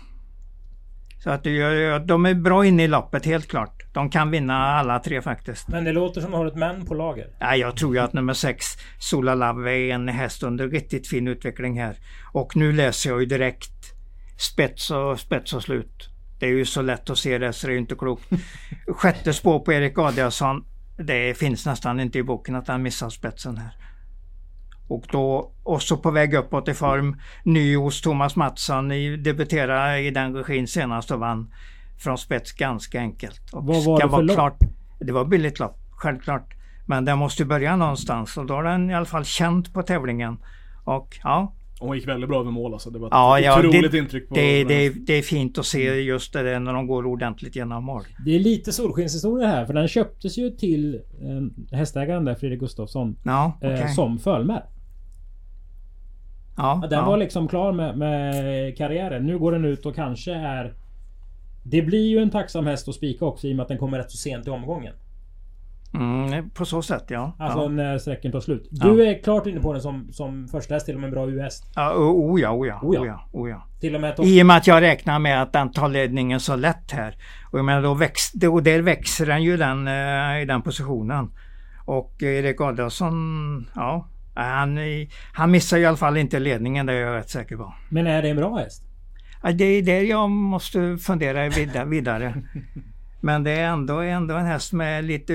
[1.25, 3.83] Så att det de är bra inne i loppet helt klart.
[3.93, 5.67] De kan vinna alla tre faktiskt.
[5.67, 7.27] Men det låter som att har ett män på lager.
[7.39, 8.65] Ja, jag tror ju att nummer 6,
[8.99, 11.95] Sola Love, är en häst under riktigt fin utveckling här.
[12.33, 13.71] Och nu läser jag ju direkt
[14.37, 16.09] spets och, spets och slut.
[16.39, 18.29] Det är ju så lätt att se det så det är ju inte klokt.
[18.87, 20.65] Sjätte spår på Erik Adiasson.
[20.97, 23.71] Det finns nästan inte i boken att han missar spetsen här.
[24.87, 27.17] Och då också på väg uppåt i form.
[27.43, 28.89] Ny hos Thomas Mattsson.
[29.23, 31.53] Debuterade i den regin senast och vann
[32.03, 33.41] från spets ganska enkelt.
[33.53, 34.35] Och Vad var ska det för lopp?
[34.35, 34.59] klart.
[34.99, 36.53] Det var billigt lopp, självklart.
[36.87, 40.37] Men den måste börja någonstans och då har den i alla fall känt på tävlingen.
[40.83, 42.89] Och ja, Och hon gick väldigt bra över mål alltså.
[42.89, 45.65] Det var ett ja, ja otroligt det, intryck på det, det, det är fint att
[45.65, 48.03] se just det där när de går ordentligt genom mål.
[48.25, 53.17] Det är lite solskenshistoria här för den köptes ju till eh, hästägaren där, Fredrik Gustafsson.
[53.23, 53.89] Ja, Eh, okej.
[53.93, 54.63] Som Fölmer.
[56.57, 57.05] Ja, Den ja.
[57.05, 59.25] var liksom klar med, med karriären.
[59.25, 60.73] Nu går den ut och kanske är...
[61.63, 63.97] Det blir ju en tacksam häst att spika också i och med att den kommer
[63.97, 64.93] rätt så sent i omgången.
[65.93, 67.35] Mm, på så sätt ja.
[67.39, 67.67] Alltså ja.
[67.67, 68.67] när sträcken tar slut.
[68.71, 71.29] Du är klart inne på den som, som första häst till och med en bra
[71.29, 71.61] US.
[71.75, 73.29] Ja, o- oh ja, oh ja, Oh ja.
[73.31, 73.67] oh ja.
[73.79, 74.15] Till och med.
[74.19, 77.15] I och med att jag räknar med att den tar ledningen så lätt här.
[77.51, 81.31] Och jag menar då väx, och där växer den ju den, eh, i den positionen.
[81.85, 84.07] Och Erik Adolfsson, ja.
[84.35, 84.79] Han,
[85.33, 87.73] han missar i alla fall inte ledningen, det är jag rätt säker på.
[87.89, 88.83] Men är det en bra häst?
[89.53, 92.43] Det är där jag måste fundera vid- vidare.
[93.21, 95.33] Men det är ändå, ändå en häst med lite...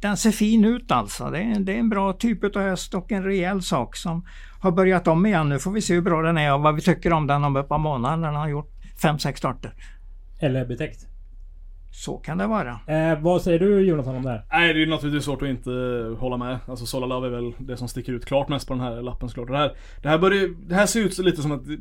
[0.00, 1.30] Den ser fin ut alltså.
[1.30, 4.26] Det är, det är en bra typ av häst och en rejäl sak som
[4.60, 5.48] har börjat om igen.
[5.48, 7.56] Nu får vi se hur bra den är och vad vi tycker om den om
[7.56, 8.70] ett par månader när den har gjort
[9.02, 9.72] fem sex starter.
[10.40, 11.06] Eller betäckt?
[11.96, 12.80] Så kan det vara.
[12.86, 14.44] Eh, vad säger du Jonathan om det här?
[14.52, 15.70] Nej det är naturligtvis svårt att inte
[16.18, 16.58] hålla med.
[16.66, 19.28] Alltså Sola Love är väl det som sticker ut klart mest på den här lappen
[19.28, 19.48] såklart.
[19.48, 19.72] Det här,
[20.02, 21.74] det här, börjar, det här ser ut lite som ett eh,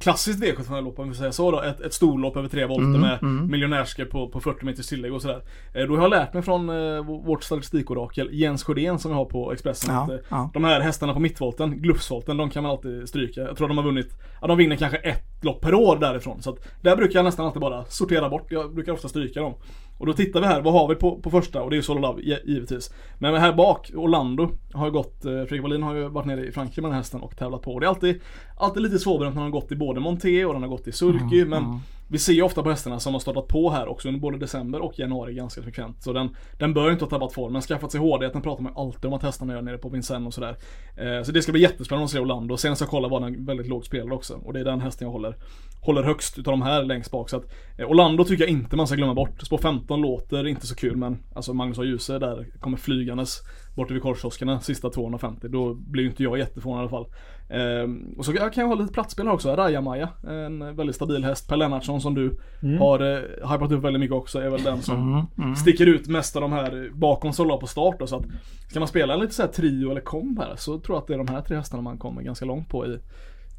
[0.00, 1.62] klassiskt V75-lopp om vi säger så då.
[1.62, 3.50] Ett, ett storlopp över tre volter Mm, med mm.
[3.50, 5.42] miljonärsker på, på 40 meters tillägg och sådär.
[5.74, 9.24] Eh, Då har jag lärt mig från eh, vårt statistikorakel Jens Sjödén som vi har
[9.24, 10.50] på Expressen Ja, att eh, ja.
[10.54, 13.40] de här hästarna på mittvolten, Glufsvolten, de kan man alltid stryka.
[13.40, 14.08] Jag tror de har vunnit,
[14.40, 16.42] ja de vinner kanske ett lopp per år därifrån.
[16.42, 18.46] Så att där brukar jag nästan alltid bara sortera bort.
[18.52, 19.54] Jag brukar ofta stryka dem.
[19.98, 21.62] Och då tittar vi här, vad har vi på, på första?
[21.62, 22.94] Och det är ju Solo Love, gi- givetvis.
[23.18, 26.52] Men här bak, Orlando har ju gått, eh, Fredrik Wallin har ju varit nere i
[26.52, 27.80] Frankrike med den hästen och tävlat på.
[27.80, 28.20] Det är alltid,
[28.56, 30.92] alltid lite svårbedömt när den har gått i både Monté och den har gått i
[30.92, 31.40] Sulky.
[31.40, 31.78] Mm, men mm.
[32.08, 34.80] vi ser ju ofta på hästarna som har startat på här också under både december
[34.80, 36.02] och januari ganska frekvent.
[36.02, 38.80] Så den, den bör ju inte ha tappat formen, skaffat sig hårdheten pratar man ju
[38.80, 40.56] alltid om att hästarna gör nere på Vincennes och sådär.
[40.96, 42.56] Eh, så det ska bli jättespännande att se Orlando.
[42.56, 44.34] Senast jag kollade var den väldigt lågt spelad också.
[44.34, 45.36] Och det är den hästen jag håller,
[45.80, 47.30] håller högst utav de här längst bak.
[47.30, 47.44] Så att,
[47.78, 49.42] eh, Orlando tycker jag inte man ska glömma bort.
[49.42, 51.84] Spår 15 låter inte så kul men alltså Magnus A.
[51.84, 53.40] Djuse där kommer flygandes
[53.76, 55.48] bort vid korvkioskerna sista 250.
[55.48, 57.06] Då blir ju inte jag jätteförvånad i alla fall.
[57.50, 59.56] Ehm, och så kan jag ha lite platsspelare också.
[59.56, 61.48] Raja-Maja, en väldigt stabil häst.
[61.48, 62.78] Per Lennartsson som du Mm.
[62.78, 65.56] har eh, hypat upp väldigt mycket också är väl den som Mm, mm.
[65.56, 68.24] sticker ut mest av de här bakom Sola på start då, så att
[68.70, 71.06] Ska man spela en lite så här trio eller komp här så tror jag att
[71.06, 72.98] det är de här tre hästarna man kommer ganska långt på i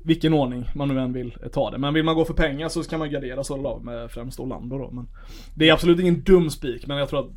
[0.04, 1.78] vilken ordning man nu än vill ta det.
[1.78, 4.92] Men vill man gå för pengar så kan man gardera Solar med främst Orlando då.
[4.92, 5.08] Men
[5.56, 7.32] det är absolut ingen dum spik men jag tror att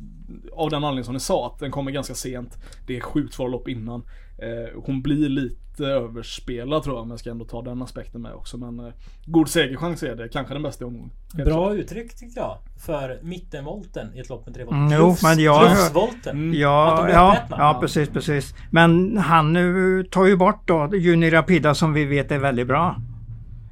[0.53, 2.57] av den anledningen som ni sa att den kommer ganska sent.
[2.87, 4.03] Det är sjukt svåra lopp innan.
[4.41, 8.33] Eh, hon blir lite överspelad tror jag, men jag ska ändå ta den aspekten med
[8.33, 8.57] också.
[8.57, 8.93] Men eh,
[9.25, 11.11] god segerchans är det, kanske den bästa omgången.
[11.45, 12.57] Bra uttryck tyckte jag.
[12.85, 14.77] För mittenvolten i ett lopp med tre volter.
[14.79, 16.37] Mm, jo, men jag- Plusvolten.
[16.37, 16.59] Mm.
[16.59, 18.55] Ja, ja, ja, precis, precis.
[18.71, 22.95] Men han nu tar ju bort då Juni Rapida som vi vet är väldigt bra.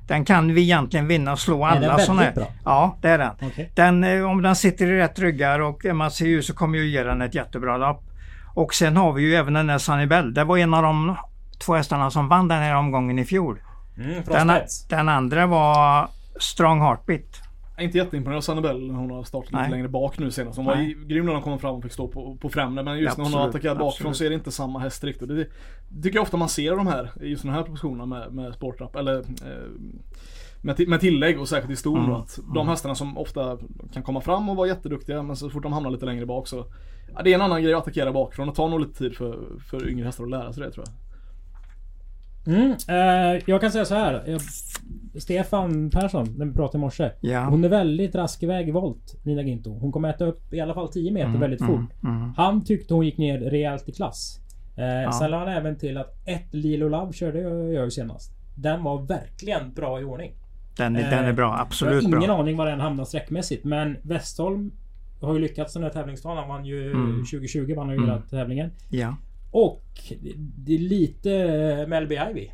[0.07, 2.31] Den kan vi egentligen vinna och slå alla sådana här.
[2.33, 2.47] bra?
[2.65, 3.31] Ja, det är den.
[3.41, 3.71] Okej.
[3.75, 4.03] den.
[4.03, 7.03] eh, Om den sitter i rätt ryggar och man ser ju så kommer ju ge
[7.03, 8.03] den ett jättebra lopp.
[8.59, 10.33] Och sen har vi ju även den där Sunny Bell.
[10.33, 11.15] Det var en av de
[11.59, 13.61] två hästarna som vann den här omgången i fjol.
[13.97, 14.51] Mm, Den,
[14.89, 16.07] den andra var
[16.39, 17.41] Strong Heartbeat.
[17.75, 19.71] Jag är inte jätteimponerad av Sannibel när hon har startat lite Nej.
[19.71, 20.57] längre bak nu senast.
[20.57, 20.97] Hon var Nej.
[21.07, 22.83] grym när hon kom fram och fick stå på, på främre.
[22.83, 25.27] Men just när hon har Absolut, attackerat bakifrån så är det inte samma häst riktigt.
[25.27, 28.33] Det, det tycker jag ofta man ser de här, i just den här proportionerna med,
[28.33, 28.95] med sportrapp.
[28.95, 29.23] Eller eh,
[30.61, 33.57] med, ti- med tillägg och särskilt i stor Mm, att De hästarna som ofta
[33.93, 36.65] kan komma fram och vara jätteduktiga men så fort de hamnar lite längre bak så
[37.15, 39.59] ja, Det är en annan grej att attackera bakifrån och tar nog lite tid för,
[39.69, 40.95] för yngre hästar att lära sig det tror jag.
[42.47, 44.23] Mm, eh, jag kan säga så här.
[44.27, 44.41] Jag,
[45.21, 47.11] Stefan Persson, när vi pratade i morse.
[47.21, 47.45] Ja.
[47.45, 49.79] Hon är väldigt rask iväg i volt, Nina Ginto.
[49.79, 52.03] Hon kommer äta upp i alla fall 10 meter väldigt fort.
[52.03, 52.33] Mm.
[52.37, 54.39] Han tyckte hon gick ner rejält i klass.
[54.77, 58.31] Eh, Sen la han även till att ett Lilo Love körde jag jag ju senast.
[58.55, 60.31] Den var verkligen bra i ordning.
[60.83, 62.39] Den, är- den är bra, Jag har absolut ingen bra.
[62.39, 63.63] aning var den hamnar sträckmässigt.
[63.65, 64.71] Men Westholm
[65.21, 66.37] har ju lyckats den här tävlingsdagen.
[66.37, 67.25] Han vann ju Mm.
[67.25, 68.71] 2020 vann han ju hela tävlingen.
[68.89, 69.15] Ja.
[69.51, 69.83] Och
[70.55, 71.31] det- är lite
[71.81, 72.47] eh, Melby Ivy.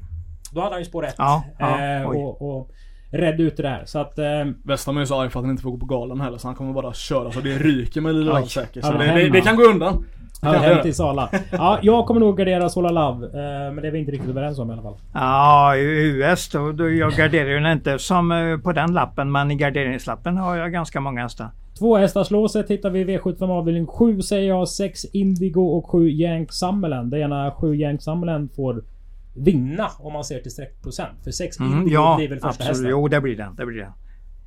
[0.52, 1.16] Då hade han ju spår 1.
[1.18, 2.72] Ja, ja, eh, och, och
[3.12, 3.84] redde ut det där.
[3.86, 4.20] Så att...
[4.20, 4.26] Eh,
[4.64, 6.48] Westham är ju så arg för att han inte får gå på galan heller så
[6.48, 8.86] han kommer bara köra så det ryker med Lilla säkert.
[8.86, 10.06] Så det, det, det kan gå undan.
[10.42, 11.30] Han hem till Sala.
[11.52, 13.26] Ja, jag kommer nog gardera Sola Love.
[13.26, 14.96] Eh, men det är vi inte riktigt överens om i alla fall.
[15.14, 19.56] Ja, US då, då jag garderar ju inte som eh, på den lappen men i
[19.56, 21.50] garderingslappen har jag ganska många hästar.
[21.80, 24.68] Två hästar slåset hittar vi i V75 avdelning 7 säger jag.
[24.68, 27.12] 6 Indigo och 7 Yank Summerland.
[27.12, 28.84] Det ena 7 Yank Summerland får
[29.36, 31.24] vinna om man ser till streckprocent.
[31.24, 32.70] För 6 Mm, Indigo ja, blir väl första absolut.
[32.70, 32.90] hästen.
[32.90, 33.56] Jo, det blir den.
[33.56, 33.92] Det blir den.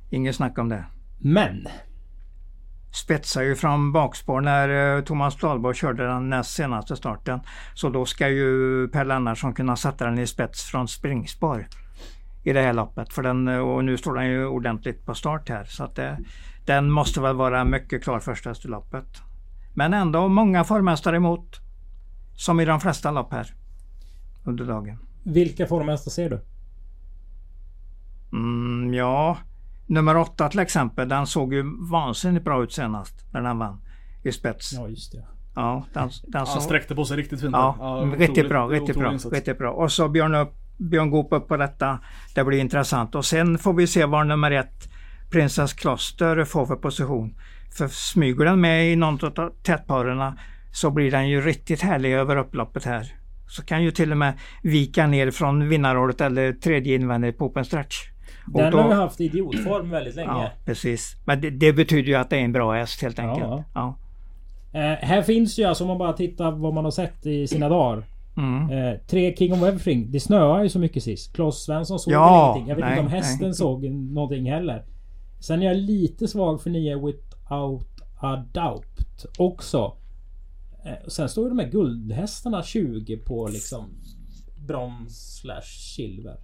[0.09, 0.83] Inget snack om det.
[1.19, 1.67] Men
[2.91, 7.39] Spetsar ju från bakspår när eh, Thomas Dahlborg körde den näst senaste starten.
[7.73, 11.67] Så då ska ju Per Lennartsson kunna sätta den i spets från springspår
[12.43, 13.13] i det här loppet.
[13.13, 15.65] För den, eh, och nu står den ju ordentligt på start här.
[15.65, 16.19] Så att det,
[16.65, 19.21] den måste väl vara mycket klar första loppet.
[19.73, 21.59] Men ändå många formmästare emot.
[22.35, 23.53] Som i de flesta lopp här
[24.45, 24.97] under dagen.
[25.23, 26.41] vilka formhästar ser du?
[28.31, 29.37] Mm, ja,
[29.89, 31.09] nummer åtta till exempel.
[31.09, 33.81] Den såg ju vansinnigt bra ut senast när den vann
[34.23, 34.73] i spets.
[34.73, 35.23] Ja, Ja just det.
[35.93, 37.51] den, den Han såg, sträckte på sig riktigt fint.
[37.53, 38.11] ja, där.
[38.11, 39.35] riktigt otroligt- bra, riktigt bra, insats.
[39.35, 39.71] riktigt bra.
[39.71, 41.99] Och så Björn, upp, Björn Goop upp på detta.
[42.35, 43.15] Det blir intressant.
[43.15, 44.89] Och sen får vi se var nummer ett,
[45.31, 47.35] Princess Kloster, får för position.
[47.77, 50.33] För smyger den med i någon av tätparen
[50.71, 53.13] så blir den ju riktigt härlig över upploppet här.
[53.47, 54.33] Så kan ju till och med
[54.63, 57.95] vika ner från vinnarrådet eller tredje invändigt på open stretch.
[58.53, 60.27] Och Den då- har ju haft idiotform väldigt länge.
[60.29, 61.15] Ja, precis.
[61.25, 63.47] Men det, det betyder ju att det är en bra häst helt enkelt.
[63.49, 63.63] Ja.
[63.73, 63.95] Ja.
[64.79, 67.69] Eh, här finns ju alltså om man bara tittar vad man har sett i sina
[67.69, 68.03] dagar.
[68.37, 68.69] Mm.
[68.69, 70.11] Eh, tre King of Everything.
[70.11, 71.33] Det snöade ju så mycket sist.
[71.35, 72.69] Klas Svensson såg Ja, ingenting.
[72.69, 73.53] Jag vet nej, inte om hästen nej.
[73.53, 74.85] såg någonting heller.
[75.39, 77.87] Sen är jag lite svag för nya Without
[78.21, 79.93] a Doubt också.
[80.85, 83.85] Eh, sen står ju de här guldhästarna 20 på liksom
[84.67, 86.37] brons slash silver.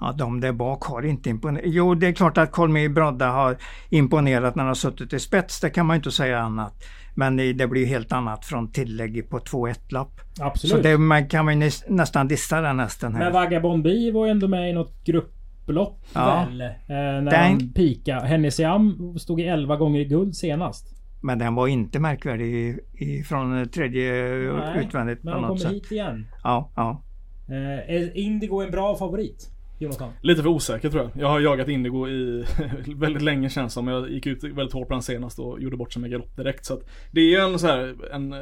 [0.00, 1.64] Ja, de där bak har inte imponerat.
[1.68, 3.56] Jo, det är klart att Colmy Brodda har
[3.90, 5.60] imponerat när han har suttit i spets.
[5.60, 6.84] Det kan man ju inte säga annat.
[7.16, 10.20] Men det blir ju helt annat från tillägg på 2-1-lapp.
[10.40, 10.76] Absolut.
[10.76, 13.24] Så det man kan näs- nästan dissa den hästen här.
[13.24, 16.46] Men Vagabond B var ju ändå med i något grupplopp Ja.
[16.48, 16.60] väl?
[16.60, 18.18] Eh, när Den- han pika.
[18.20, 20.86] Hennessy Am stod i 11 gånger i guld senast.
[21.22, 22.78] Men den var inte märkvärdig
[23.26, 25.82] från tredje Nej, utvändigt Men på han något kommer sätt.
[25.84, 26.26] hit igen.
[26.42, 27.02] Ja, ja.
[27.48, 29.50] Eh, är Indigo en bra favorit?
[29.84, 30.12] Jonathan?
[30.20, 31.22] Lite för osäker tror jag.
[31.22, 32.44] Jag har jagat Indigo i
[32.96, 33.88] väldigt länge känns som.
[33.88, 36.64] Jag gick ut väldigt hårt på den senast och gjorde bort sig med galopp direkt.
[36.64, 36.80] Så att
[37.12, 38.38] det är ju en så här, en eh,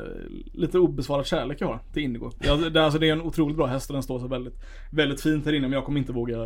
[0.53, 2.30] lite obesvarad kärlek jag har till Indigo.
[2.40, 4.55] Jag, det, alltså det är en otroligt bra häst och den står sig väldigt,
[4.93, 5.68] väldigt fint här inne.
[5.68, 6.38] Men jag kommer inte våga,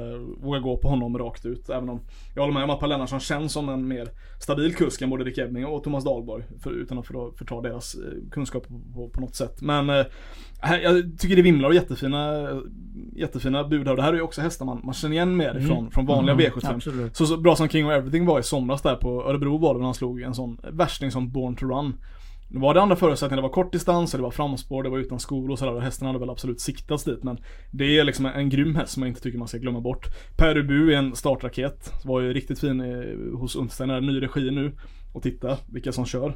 [0.42, 1.68] våga gå på honom rakt ut.
[1.68, 2.00] Även om
[2.34, 4.08] jag håller med om att Per Lennartsson känns som en mer
[4.40, 6.44] stabil kusk än både Rick Ebbing och Thomas Dahlborg.
[6.62, 9.62] För, utan att förta deras eh, kunskap på, på, på något sätt.
[9.62, 10.06] Men eh,
[10.82, 12.48] jag tycker det vimlar av jättefina,
[13.16, 13.96] jättefina bud här.
[13.96, 16.46] Det här är ju också hästar man, man känner igen mer ifrån från vanliga Mm,
[16.46, 16.74] V75.
[16.74, 17.16] absolut.
[17.16, 19.78] Så, så bra som King of Everything var i somras där på Örebro var det
[19.78, 21.94] när han slog en sån värsting som Born to Run.
[22.50, 25.18] Nu var det andra förutsättningar, det var kort distans, det var framspår, det var utan
[25.20, 27.38] skor och sådär och hästen hade väl absolut siktats dit men
[27.70, 30.06] Det är liksom en grym häst som jag inte tycker man ska glömma bort
[30.36, 32.80] Perubu är en startraket, var ju riktigt fin
[33.40, 34.72] hos Unterstein, är ny regi nu
[35.14, 36.34] Och titta vilka som kör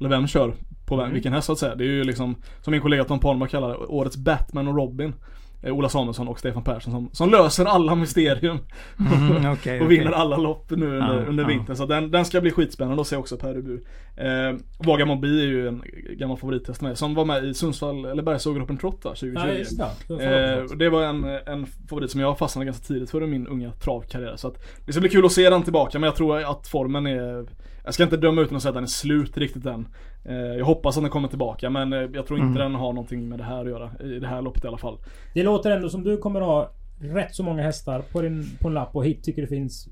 [0.00, 0.54] Eller vem kör
[0.88, 1.12] på mm.
[1.12, 1.74] vilken häst så att säga.
[1.74, 5.14] Det är ju liksom Som min kollega Tom Palmer kallar det, årets Batman och Robin
[5.62, 8.58] Eh, Ola Samuelsson och Stefan Persson som, som löser alla mysterium.
[8.98, 11.76] Mm, okay, och vinner alla lopp nu under, ja, under vintern.
[11.76, 13.80] Så den, den ska bli skitspännande att se också Per Rubu.
[14.16, 15.82] Eh, Vaga Mobi är ju en
[16.18, 19.34] gammal favorithäst med som var med i Sundsvall, eller Bergsåger Open Trot 2020.
[19.34, 19.78] Ja, just
[20.08, 20.24] det.
[20.24, 23.72] Eh, det var en, en favorit som jag fastnade ganska tidigt för i min unga
[23.72, 24.36] travkarriär.
[24.36, 24.54] Så att
[24.86, 27.46] det ska bli kul att se den tillbaka men jag tror att formen är
[27.88, 29.88] jag ska inte döma ut den och säga att den är slut riktigt än.
[30.24, 32.72] Eh, jag hoppas att den kommer tillbaka men eh, jag tror inte mm.
[32.72, 33.90] den har någonting med det här att göra.
[34.00, 34.98] I det här loppet i alla fall.
[35.34, 36.70] Det låter ändå som du kommer ha
[37.00, 39.88] rätt så många hästar på, din, på en lapp och hit tycker det finns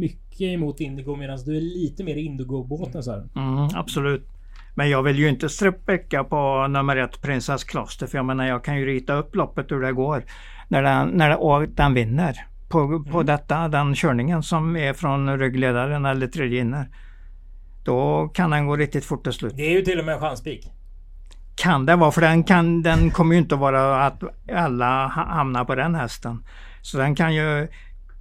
[0.00, 4.26] mycket emot Indigo medan du är lite mer Indigo-båten så mm, absolut.
[4.74, 8.64] Men jag vill ju inte sträcka på nummer ett Prinsess Kloster för jag menar jag
[8.64, 10.24] kan ju rita upp loppet hur det går.
[10.68, 12.46] När den, när det, och den vinner.
[12.68, 13.26] På, på mm.
[13.26, 16.88] detta, den körningen som är från ryggledaren eller tredje inner.
[17.88, 19.52] Då kan den gå riktigt fort till slut.
[19.56, 20.72] Det är ju till och med en chanspik.
[21.56, 24.22] Kan det vara, för den, kan, den kommer ju inte att vara att
[24.52, 26.44] alla hamnar på den hästen.
[26.82, 27.68] Så den kan ju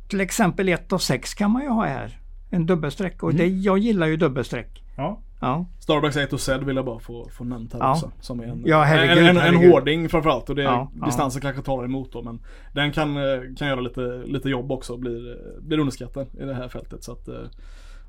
[0.09, 2.19] till exempel 1 och 6 kan man ju ha här.
[2.49, 3.37] En dubbelsträck och mm.
[3.39, 4.83] det, jag gillar ju dubbelsträck.
[4.97, 5.21] Ja.
[5.41, 5.65] Ja.
[5.79, 7.91] Starbucks 1 och Z vill jag bara få, få nämnt här ja.
[7.91, 8.11] också.
[8.19, 11.61] Som är en, ja, herregud, en, en, en hårding framförallt och det ja, distansen kanske
[11.61, 12.39] talar emot då men
[12.73, 16.53] Den kan, eh, kan göra lite, lite jobb också och blir, blir underskattad i det
[16.53, 17.29] här fältet så att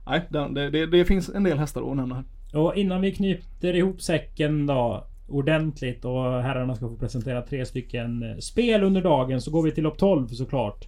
[0.09, 2.25] nej, det, det, det, finns en del hästar att nämna här.
[2.61, 8.23] Och innan vi knyter ihop säcken då ordentligt och herrarna ska få presentera tre stycken
[8.23, 10.87] eh, spel under dagen så går vi till lopp 12 såklart.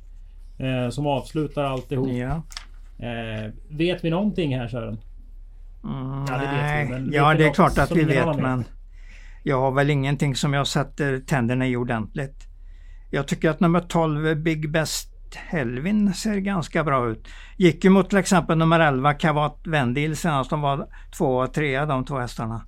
[0.59, 2.09] Eh, som avslutar alltihop.
[2.09, 2.43] Ja.
[3.07, 5.01] Eh, vet vi någonting här Sören?
[5.85, 8.65] Mm, ja, det vet vi, men ja, det är klart att vi vet men
[9.43, 12.47] jag har väl ingenting som jag sätter tänderna i ordentligt.
[13.11, 17.29] Jag tycker att nummer 12 Big Best Helvin ser ganska bra ut.
[17.57, 20.51] Gick ju mot till exempel nummer 11 Kavat Vendil senast.
[20.51, 22.63] De var två och trea de två hästarna.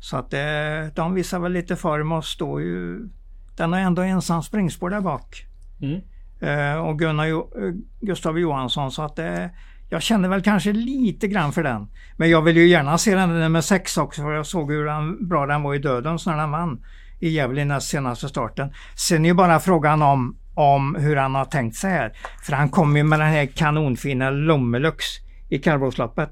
[0.00, 3.08] Så att eh, de visar väl lite form och står ju...
[3.56, 5.46] Den har ändå ensam springspår där bak.
[5.82, 6.00] Mm.
[6.40, 9.46] Eh, och Gunnar jo, eh, Gustav Johansson så att eh,
[9.90, 11.88] jag känner väl kanske lite grann för den.
[12.16, 15.28] Men jag vill ju gärna se den nummer 6 också för jag såg hur den,
[15.28, 16.84] bra den var i dödens när den vann
[17.20, 18.72] i Gävle i näst senaste starten.
[18.96, 22.12] Sen är ju bara frågan om om hur han har tänkt sig här.
[22.42, 25.04] För han kommer ju med den här kanonfina Lommelux
[25.48, 26.30] i kallblodsloppet.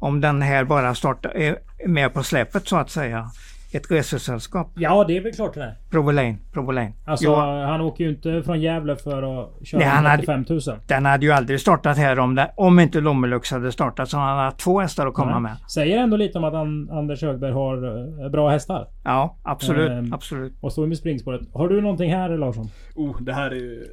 [0.00, 3.30] Om den här bara startar, är med på släpet så att säga.
[3.74, 4.72] Ett resesällskap.
[4.74, 5.74] Ja det är väl klart det är.
[5.90, 6.36] Provolane.
[6.52, 6.92] Provolane.
[7.04, 7.34] Alltså jo.
[7.34, 10.60] han åker ju inte från Gävle för att köra Nej, han 85 000.
[10.86, 14.08] den hade ju aldrig startat här om, det, om inte Lommelux hade startat.
[14.08, 15.40] Så han hade haft två hästar att komma Nej.
[15.40, 15.56] med.
[15.70, 17.76] Säger ändå lite om att han, Anders Högberg har
[18.24, 18.86] eh, bra hästar.
[19.04, 19.90] Ja absolut.
[19.90, 20.52] Ehm, absolut.
[20.60, 21.40] Och står med springspåret.
[21.54, 22.68] Har du någonting här Larsson?
[22.94, 23.84] Oh det här är ju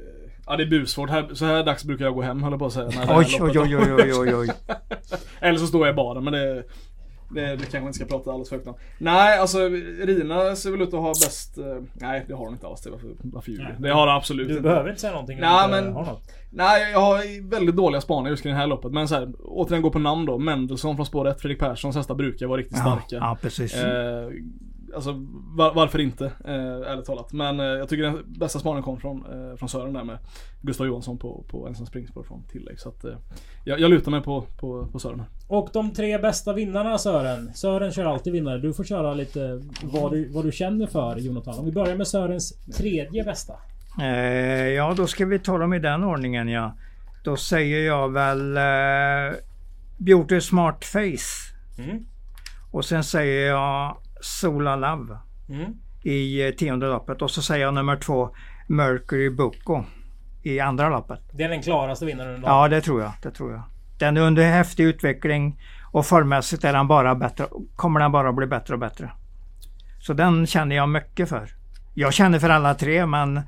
[0.46, 1.10] Ja det är busvårt.
[1.10, 2.90] Här, så här dags brukar jag gå hem höll jag på att säga.
[3.08, 4.48] Oj, oj, oj, oj, oj, oj.
[5.40, 6.64] Eller så står jag i baren men det
[7.34, 8.74] det, det kanske inte ska prata alldeles för högt om.
[8.98, 9.58] Nej, alltså
[10.00, 11.58] Rina ser väl ut att ha bäst...
[11.58, 11.64] Eh,
[11.94, 12.80] nej, det har hon inte alls.
[12.80, 14.62] Det varför, varför ljuger Det har hon absolut du inte.
[14.62, 15.96] Du behöver inte säga någonting nej, men,
[16.54, 18.92] Nej, jag har väldigt dåliga spaningar just kring det här loppet.
[18.92, 20.38] Men så här, återigen gå på namn då.
[20.38, 23.16] Mendelssohn från spår 1, Fredrik Perssons hästar brukar vara riktigt starka.
[23.16, 23.74] Ja, precis.
[23.74, 24.28] Eh,
[24.94, 25.12] Alltså
[25.56, 26.24] var, varför inte?
[26.24, 27.32] Eh, ärligt talat.
[27.32, 30.18] Men eh, jag tycker den bästa spaningen kom från, eh, från Sören där med
[30.62, 32.80] Gustav Johansson på, på ensam springspår från tillägg.
[32.80, 33.14] Så att eh,
[33.64, 35.22] jag, jag lutar mig på, på, på Sören.
[35.48, 37.54] Och de tre bästa vinnarna Sören.
[37.54, 38.58] Sören kör alltid vinnare.
[38.58, 41.58] Du får köra lite vad du, vad du känner för Jonathan.
[41.58, 43.54] Om vi börjar med Sörens tredje bästa.
[44.00, 46.74] Eh, ja då ska vi ta dem i den ordningen ja.
[47.24, 49.38] Då säger jag väl eh,
[49.98, 51.52] Beauty Smart Face.
[51.78, 52.06] Mm.
[52.70, 55.18] Och sen säger jag Sola Love
[55.48, 55.72] mm.
[56.02, 57.22] i eh, tionde loppet.
[57.22, 58.30] Och så säger jag nummer två
[58.66, 59.84] Mercury Bucco
[60.42, 61.20] i andra loppet.
[61.32, 62.40] Det är den klaraste vinnaren?
[62.40, 62.48] Då.
[62.48, 63.12] Ja, det tror jag.
[63.22, 63.62] Det tror jag.
[63.98, 65.60] Den är under häftig utveckling
[65.92, 67.46] och formmässigt är den bara bättre,
[67.76, 69.10] kommer den bara bli bättre och bättre.
[70.00, 71.48] Så den känner jag mycket för.
[71.94, 73.40] Jag känner för alla tre men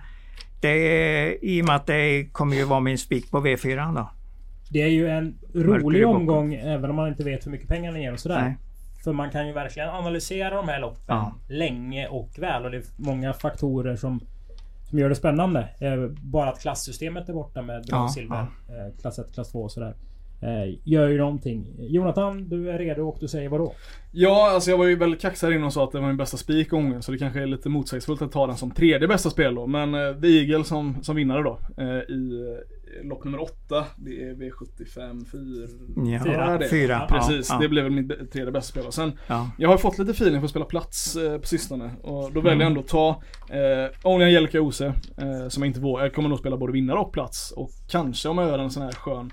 [0.61, 4.11] det är, i och med att det kommer ju vara min spik på V4 då.
[4.70, 8.03] Det är ju en rolig omgång även om man inte vet hur mycket pengar den
[8.03, 8.43] ger och sådär.
[8.43, 8.57] Nej.
[9.05, 11.34] För man kan ju verkligen analysera de här loppen ja.
[11.48, 12.64] länge och väl.
[12.64, 14.20] Och det är många faktorer som,
[14.90, 15.68] som gör det spännande.
[15.80, 18.74] Eh, bara att klassystemet är borta med bronz, ja, silver, ja.
[18.74, 19.94] Eh, klass 1, klass 2 och sådär.
[20.42, 21.66] Eh, gör ju någonting.
[21.78, 23.74] Jonathan, du är redo och du säger vadå?
[24.12, 26.16] Ja, alltså jag var ju väldigt kaxig här inne och sa att det var min
[26.16, 27.02] bästa spik gången.
[27.02, 29.66] Så det kanske är lite motsägelsefullt att ta den som tredje bästa spel då.
[29.66, 31.59] Men The Eagle som, som vinnare då.
[32.09, 32.44] I
[33.03, 33.84] lopp nummer 8.
[33.97, 36.12] Det är V75 4.
[36.18, 36.59] Ja, Fyra.
[36.59, 36.68] det.
[36.68, 37.07] Fyra.
[37.09, 37.68] Precis, Ja, det ja.
[37.68, 38.86] blev väl mitt tredje bästa spel.
[38.86, 39.51] Och Sen, Ja.
[39.59, 41.90] jag har fått lite feeling för att spela plats eh, på sistone.
[42.03, 42.61] Och då väljer Mm.
[42.61, 43.22] jag ändå att ta
[43.55, 44.86] eh, Only Angelica Ose.
[45.18, 46.05] Eh, som jag inte vågar.
[46.05, 47.51] Jag kommer nog spela både vinnare och plats.
[47.57, 49.30] Och kanske om jag gör en sån här skön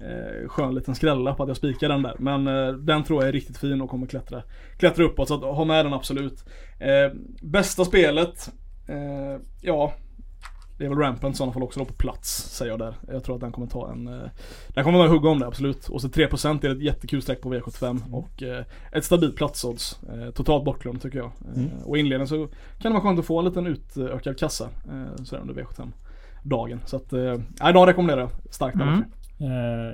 [0.00, 2.16] eh, skön liten skrälla på att jag spikar den där.
[2.18, 4.42] Men eh, den tror jag är riktigt fin och kommer klättra,
[4.78, 5.28] klättra uppåt.
[5.28, 6.44] Så att, ha med den absolut.
[6.80, 8.52] Eh, bästa spelet?
[8.88, 9.92] Eh, ja,
[10.82, 12.94] det är väl Rampant i sådana fall också då på plats, säger jag där.
[13.08, 14.06] Jag tror att den kommer ta en...
[14.06, 14.30] Eh,
[14.68, 15.88] den kommer vara hugga om det, absolut.
[15.88, 20.00] Och så 3% är ett jättekul streck på V75 och eh, ett stabilt platsodds.
[20.12, 21.26] Eh, totalt bortglömt tycker jag.
[21.56, 24.68] Eh, och i inledningen så kan det vara skönt att få en liten utökad kassa
[25.24, 25.92] sådär under V75
[26.44, 26.80] dagen.
[26.86, 27.12] Så att,
[27.60, 29.04] nej, de rekommenderar jag starkt Mm.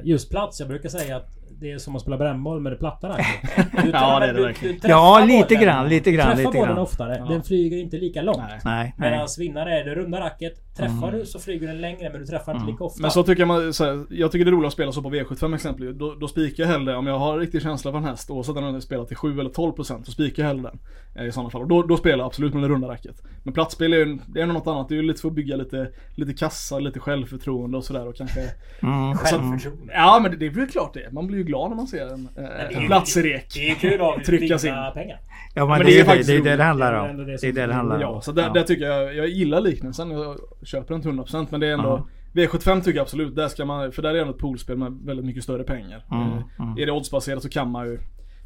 [0.05, 0.61] just plats.
[0.61, 3.27] Jag brukar säga att det är som att spela brännboll med det platta racket.
[3.85, 4.75] Du Ja, det är det du- verkligen.
[4.75, 5.63] du träffar Ja, lite bollen.
[5.65, 6.79] grann, lite grann, Träffar lite bollen grann.
[6.79, 7.17] oftare.
[7.19, 7.25] Ja.
[7.25, 8.39] Den flyger inte lika långt.
[8.39, 8.61] Nej.
[8.65, 10.53] Nej, Medan vinnare är det runda racket.
[10.77, 11.19] Träffar Mm.
[11.21, 12.73] du så flyger den längre men du träffar inte Mm.
[12.73, 13.03] lika ofta.
[13.03, 15.03] Men så tycker jag man, så här, jag tycker det är roligt att spela så
[15.03, 15.97] på V75 exempelvis.
[15.99, 18.65] Då, då spikar jag hellre, om jag har riktig känsla för en häst, oavsett om
[18.65, 20.79] den spelar till 7 eller 12% så spikar jag hellre den.
[21.23, 21.63] Eh, I sådana fall.
[21.63, 23.23] Och då, då spelar jag absolut med det runda racket.
[23.45, 24.89] Men platsspel är ju det är något annat.
[24.89, 28.17] Det är ju lite för att bygga lite, lite kassa, lite självförtroende och sådär och
[28.17, 28.41] kanske
[28.83, 29.15] Mm.
[29.17, 29.93] Självförtroende.
[29.95, 31.13] Ja men det, det är väl klart det.
[31.13, 33.23] Man blir ju glad när man ser en, det eh, är en ju- plats i
[33.23, 33.55] rek.
[33.55, 35.21] Det är kul att Tryckas vinna pengar.
[35.55, 37.11] Ja men, men det, det är det, faktiskt det är det det handlar Det är
[37.11, 37.17] om.
[37.17, 38.03] det Det som är det det är handlar om.
[38.03, 40.11] Ja, så där, där tycker jag, jag gillar liknelsen.
[40.11, 42.43] Jag köper den till 100% men det är ändå Ja.
[42.47, 44.93] V75 tycker jag absolut, där ska man, för där är det ändå ett poolspel med
[45.05, 46.05] väldigt mycket större pengar.
[46.11, 46.79] Mm, Eh, mm.
[46.79, 47.99] Är det oddsbaserat så kan man ju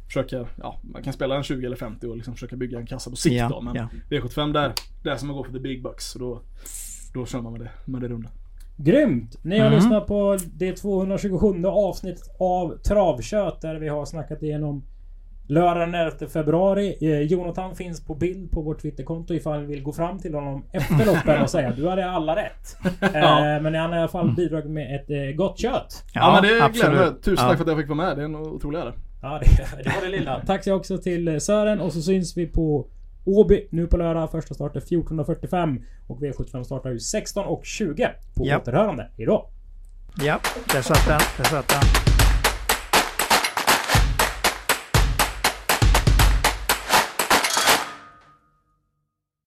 [0.07, 3.09] försöka, ja man kan spela en 20 eller 50 och liksom försöka bygga en kassa
[3.09, 3.61] på sikt Ja, då.
[3.61, 3.87] Men ja.
[4.09, 4.71] V75 där,
[5.03, 6.05] där ska man gå för the big bucks.
[6.11, 6.41] Så då,
[7.13, 8.29] då kör man med det, med det runda.
[8.77, 9.37] Grymt!
[9.43, 9.79] Ni har Mm.
[9.79, 14.83] lyssnat på det 227 avsnittet av Travkött där vi har snackat igenom
[15.47, 16.95] lördagen den 11 februari.
[17.01, 20.65] Eh, Jonathan finns på bild på vårt Twitterkonto ifall ni vill gå fram till honom
[20.71, 22.77] efter loppen och säga du hade alla rätt.
[23.13, 23.55] Ja.
[23.55, 26.03] Eh, men han har i alla fall bidragit med ett eh, gott kött.
[26.13, 26.99] Ja, men det gläder absolut.
[27.13, 27.21] mig.
[27.21, 27.49] Tusen Ja.
[27.49, 28.17] tack för att jag fick vara med.
[28.17, 28.93] Det är en otrolig ära.
[29.21, 30.41] Ja, det, det var det lilla.
[30.45, 32.87] Tack så också till eh, Sören och så syns vi på
[33.25, 34.31] Åby nu på lördag.
[34.31, 38.57] Första start är 14.45 och V75 startar ju 16.20 på Ja.
[38.59, 39.09] återhörande.
[39.17, 39.49] Hejdå!
[40.21, 40.39] Ja,
[40.73, 41.19] där satt den.
[41.37, 42.12] Där satt den.